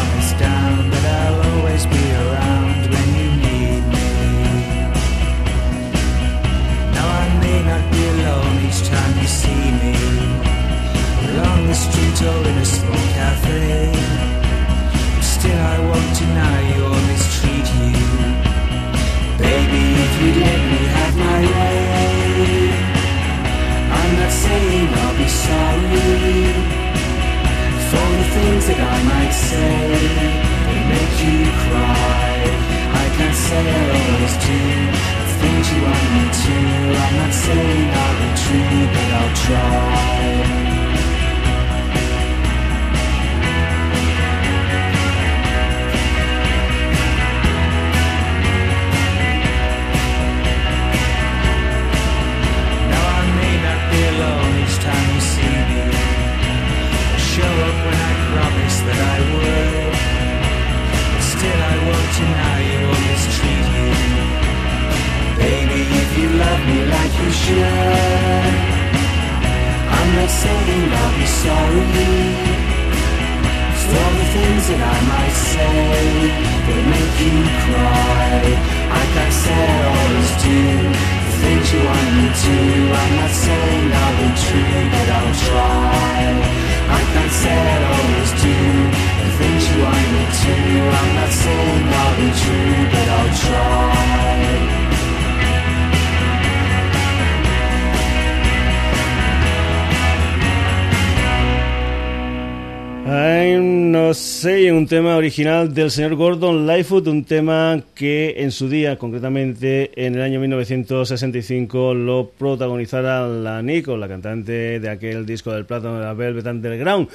un 104.84 104.90
tema 104.90 105.16
original 105.16 105.74
del 105.74 105.90
señor 105.90 106.16
Gordon 106.16 106.68
Lightfoot, 106.68 107.08
un 107.08 107.24
tema 107.24 107.82
que 107.96 108.34
en 108.40 108.52
su 108.52 108.68
día, 108.68 108.98
concretamente 108.98 109.92
en 109.96 110.16
el 110.16 110.22
año 110.22 110.42
1965, 110.42 111.94
lo 111.94 112.32
protagonizara 112.38 113.26
la 113.26 113.62
Nico, 113.62 113.96
la 113.96 114.10
cantante 114.10 114.82
de 114.82 114.90
aquel 114.90 115.26
disco 115.26 115.54
del 115.54 115.66
plátano 115.66 116.00
de 116.00 116.04
la 116.04 116.14
Velvet 116.14 116.46
Underground. 116.46 117.08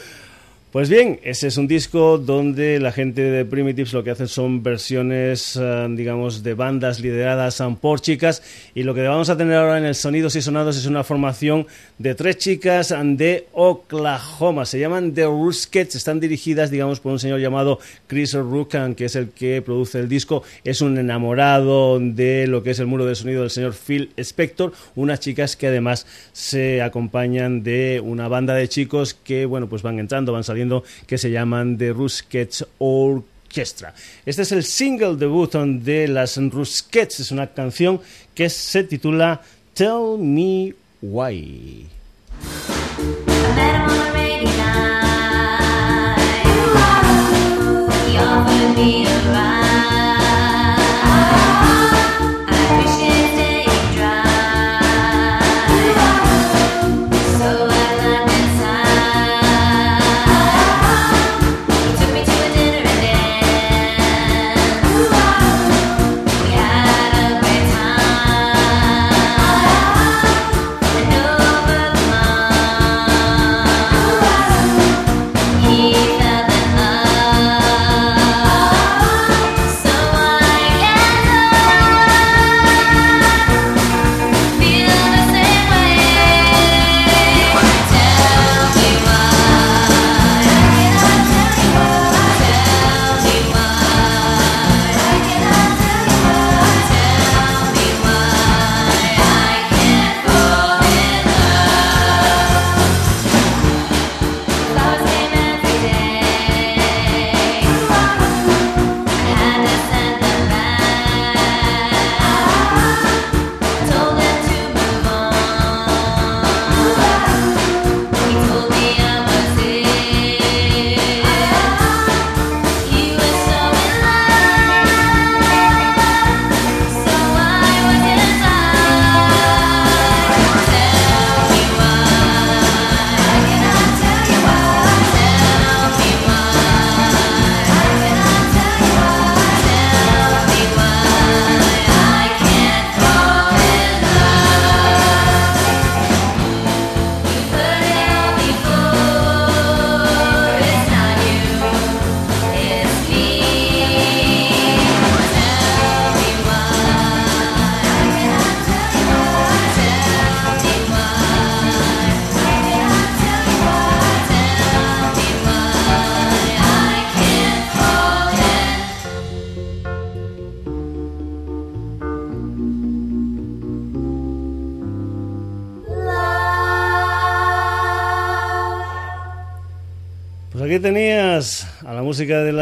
Pues 0.70 0.90
bien, 0.90 1.18
ese 1.22 1.46
es 1.46 1.56
un 1.56 1.66
disco 1.66 2.18
donde 2.18 2.78
la 2.78 2.92
gente 2.92 3.22
de 3.22 3.46
Primitives 3.46 3.94
lo 3.94 4.04
que 4.04 4.10
hacen 4.10 4.28
son 4.28 4.62
versiones, 4.62 5.56
uh, 5.56 5.88
digamos, 5.88 6.42
de 6.42 6.52
bandas 6.52 7.00
lideradas 7.00 7.62
por 7.80 8.02
chicas 8.02 8.42
y 8.74 8.82
lo 8.82 8.92
que 8.92 9.00
vamos 9.00 9.30
a 9.30 9.38
tener 9.38 9.56
ahora 9.56 9.78
en 9.78 9.86
el 9.86 9.94
Sonidos 9.94 10.36
y 10.36 10.42
Sonados 10.42 10.76
es 10.76 10.84
una 10.84 11.04
formación 11.04 11.66
de 11.96 12.14
tres 12.14 12.36
chicas 12.36 12.94
de 13.02 13.46
Oklahoma. 13.52 14.66
Se 14.66 14.78
llaman 14.78 15.14
The 15.14 15.24
Ruskets, 15.24 15.94
están 15.94 16.20
dirigidas, 16.20 16.70
digamos, 16.70 17.00
por 17.00 17.12
un 17.12 17.18
señor 17.18 17.40
llamado 17.40 17.78
Chris 18.06 18.34
Rookan, 18.34 18.94
que 18.94 19.06
es 19.06 19.16
el 19.16 19.30
que 19.30 19.62
produce 19.62 19.98
el 20.00 20.08
disco. 20.10 20.42
Es 20.64 20.82
un 20.82 20.98
enamorado 20.98 21.98
de 21.98 22.46
lo 22.46 22.62
que 22.62 22.72
es 22.72 22.78
el 22.78 22.86
muro 22.88 23.06
de 23.06 23.14
sonido 23.14 23.40
del 23.40 23.50
señor 23.50 23.72
Phil 23.72 24.10
Spector, 24.18 24.74
unas 24.96 25.20
chicas 25.20 25.56
que 25.56 25.68
además 25.68 26.06
se 26.34 26.82
acompañan 26.82 27.62
de 27.62 28.02
una 28.04 28.28
banda 28.28 28.52
de 28.52 28.68
chicos 28.68 29.14
que, 29.14 29.46
bueno, 29.46 29.66
pues 29.66 29.80
van 29.80 29.98
entrando, 29.98 30.34
van 30.34 30.44
saliendo 30.44 30.57
que 31.06 31.18
se 31.18 31.30
llaman 31.30 31.78
The 31.78 31.92
Ruskets 31.92 32.66
Orchestra. 32.78 33.94
Este 34.24 34.42
es 34.42 34.52
el 34.52 34.64
single 34.64 35.16
debut 35.16 35.52
de 35.54 36.08
las 36.08 36.36
Ruskets, 36.36 37.20
es 37.20 37.30
una 37.30 37.46
canción 37.46 38.00
que 38.34 38.48
se 38.48 38.84
titula 38.84 39.42
Tell 39.74 40.18
Me 40.18 40.74
Why. 41.00 41.86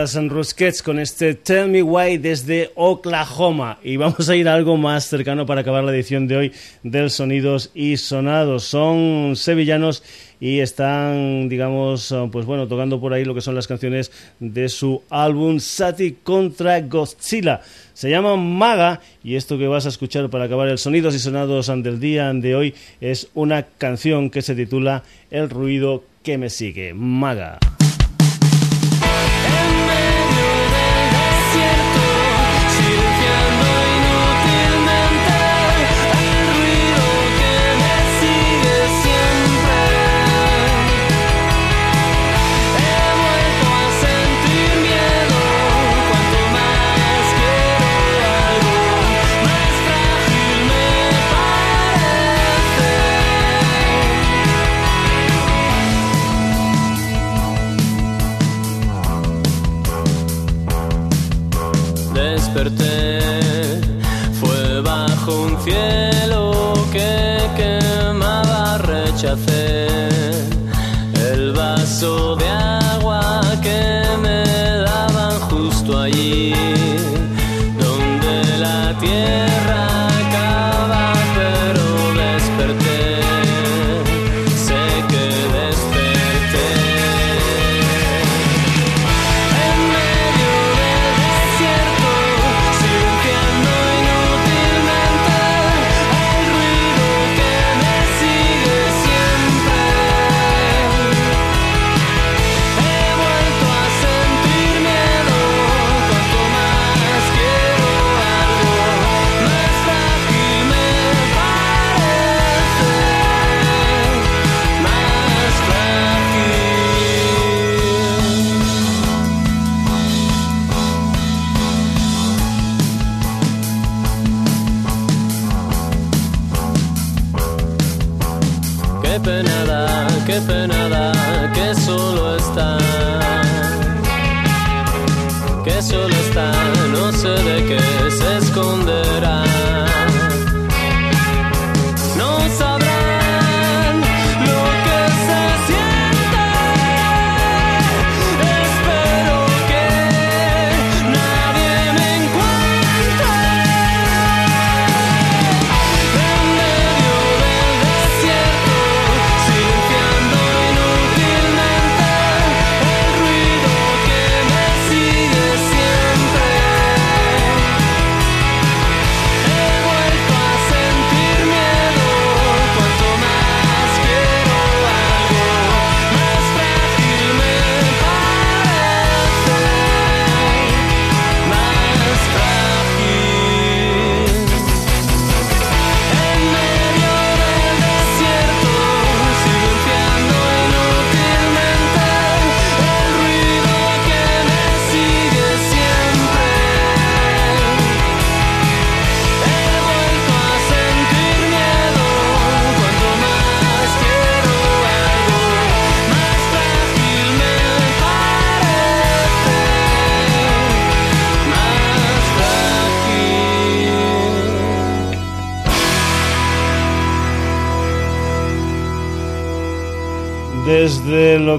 Las 0.07 0.29
Rusquets 0.29 0.85
con 0.85 1.01
este 1.01 1.35
Tell 1.35 1.69
Me 1.69 1.83
Why 1.83 2.19
desde 2.19 2.71
Oklahoma. 2.77 3.81
Y 3.83 3.97
vamos 3.97 4.29
a 4.29 4.37
ir 4.37 4.49
a 4.49 4.55
algo 4.55 4.77
más 4.77 5.07
cercano 5.07 5.47
para 5.47 5.63
acabar 5.63 5.83
la 5.83 5.91
edición 5.91 6.29
de 6.29 6.37
hoy 6.37 6.53
del 6.85 7.11
Sonidos 7.11 7.73
y 7.75 7.97
Sonados. 7.97 8.63
Son 8.63 9.35
sevillanos 9.35 10.05
y 10.39 10.61
están, 10.61 11.49
digamos, 11.49 12.15
pues 12.31 12.47
bueno, 12.47 12.69
tocando 12.69 13.01
por 13.01 13.15
ahí 13.15 13.25
lo 13.25 13.35
que 13.35 13.41
son 13.41 13.57
las 13.57 13.67
canciones 13.67 14.13
de 14.39 14.69
su 14.69 15.03
álbum 15.11 15.59
Sati 15.59 16.19
contra 16.23 16.81
Godzilla. 16.83 17.63
Se 17.93 18.09
llama 18.09 18.37
Maga 18.37 19.01
y 19.25 19.35
esto 19.35 19.59
que 19.59 19.67
vas 19.67 19.87
a 19.87 19.89
escuchar 19.89 20.31
para 20.31 20.45
acabar 20.45 20.69
el 20.69 20.79
Sonidos 20.79 21.17
y 21.17 21.19
Sonados 21.19 21.67
del 21.67 21.99
día 21.99 22.33
de 22.33 22.55
hoy 22.55 22.75
es 23.01 23.29
una 23.35 23.65
canción 23.65 24.31
que 24.31 24.43
se 24.43 24.55
titula 24.55 25.03
El 25.33 25.51
ruido 25.51 26.05
que 26.23 26.39
me 26.39 26.49
sigue. 26.49 26.95
Maga. 26.95 27.59
Fue 64.41 64.81
bajo 64.81 65.43
un 65.43 65.59
cielo 65.63 66.73
que 66.91 67.39
quemaba, 67.55 68.79
rechacé 68.79 69.89
el 71.31 71.53
vaso 71.53 72.35
de 72.37 72.56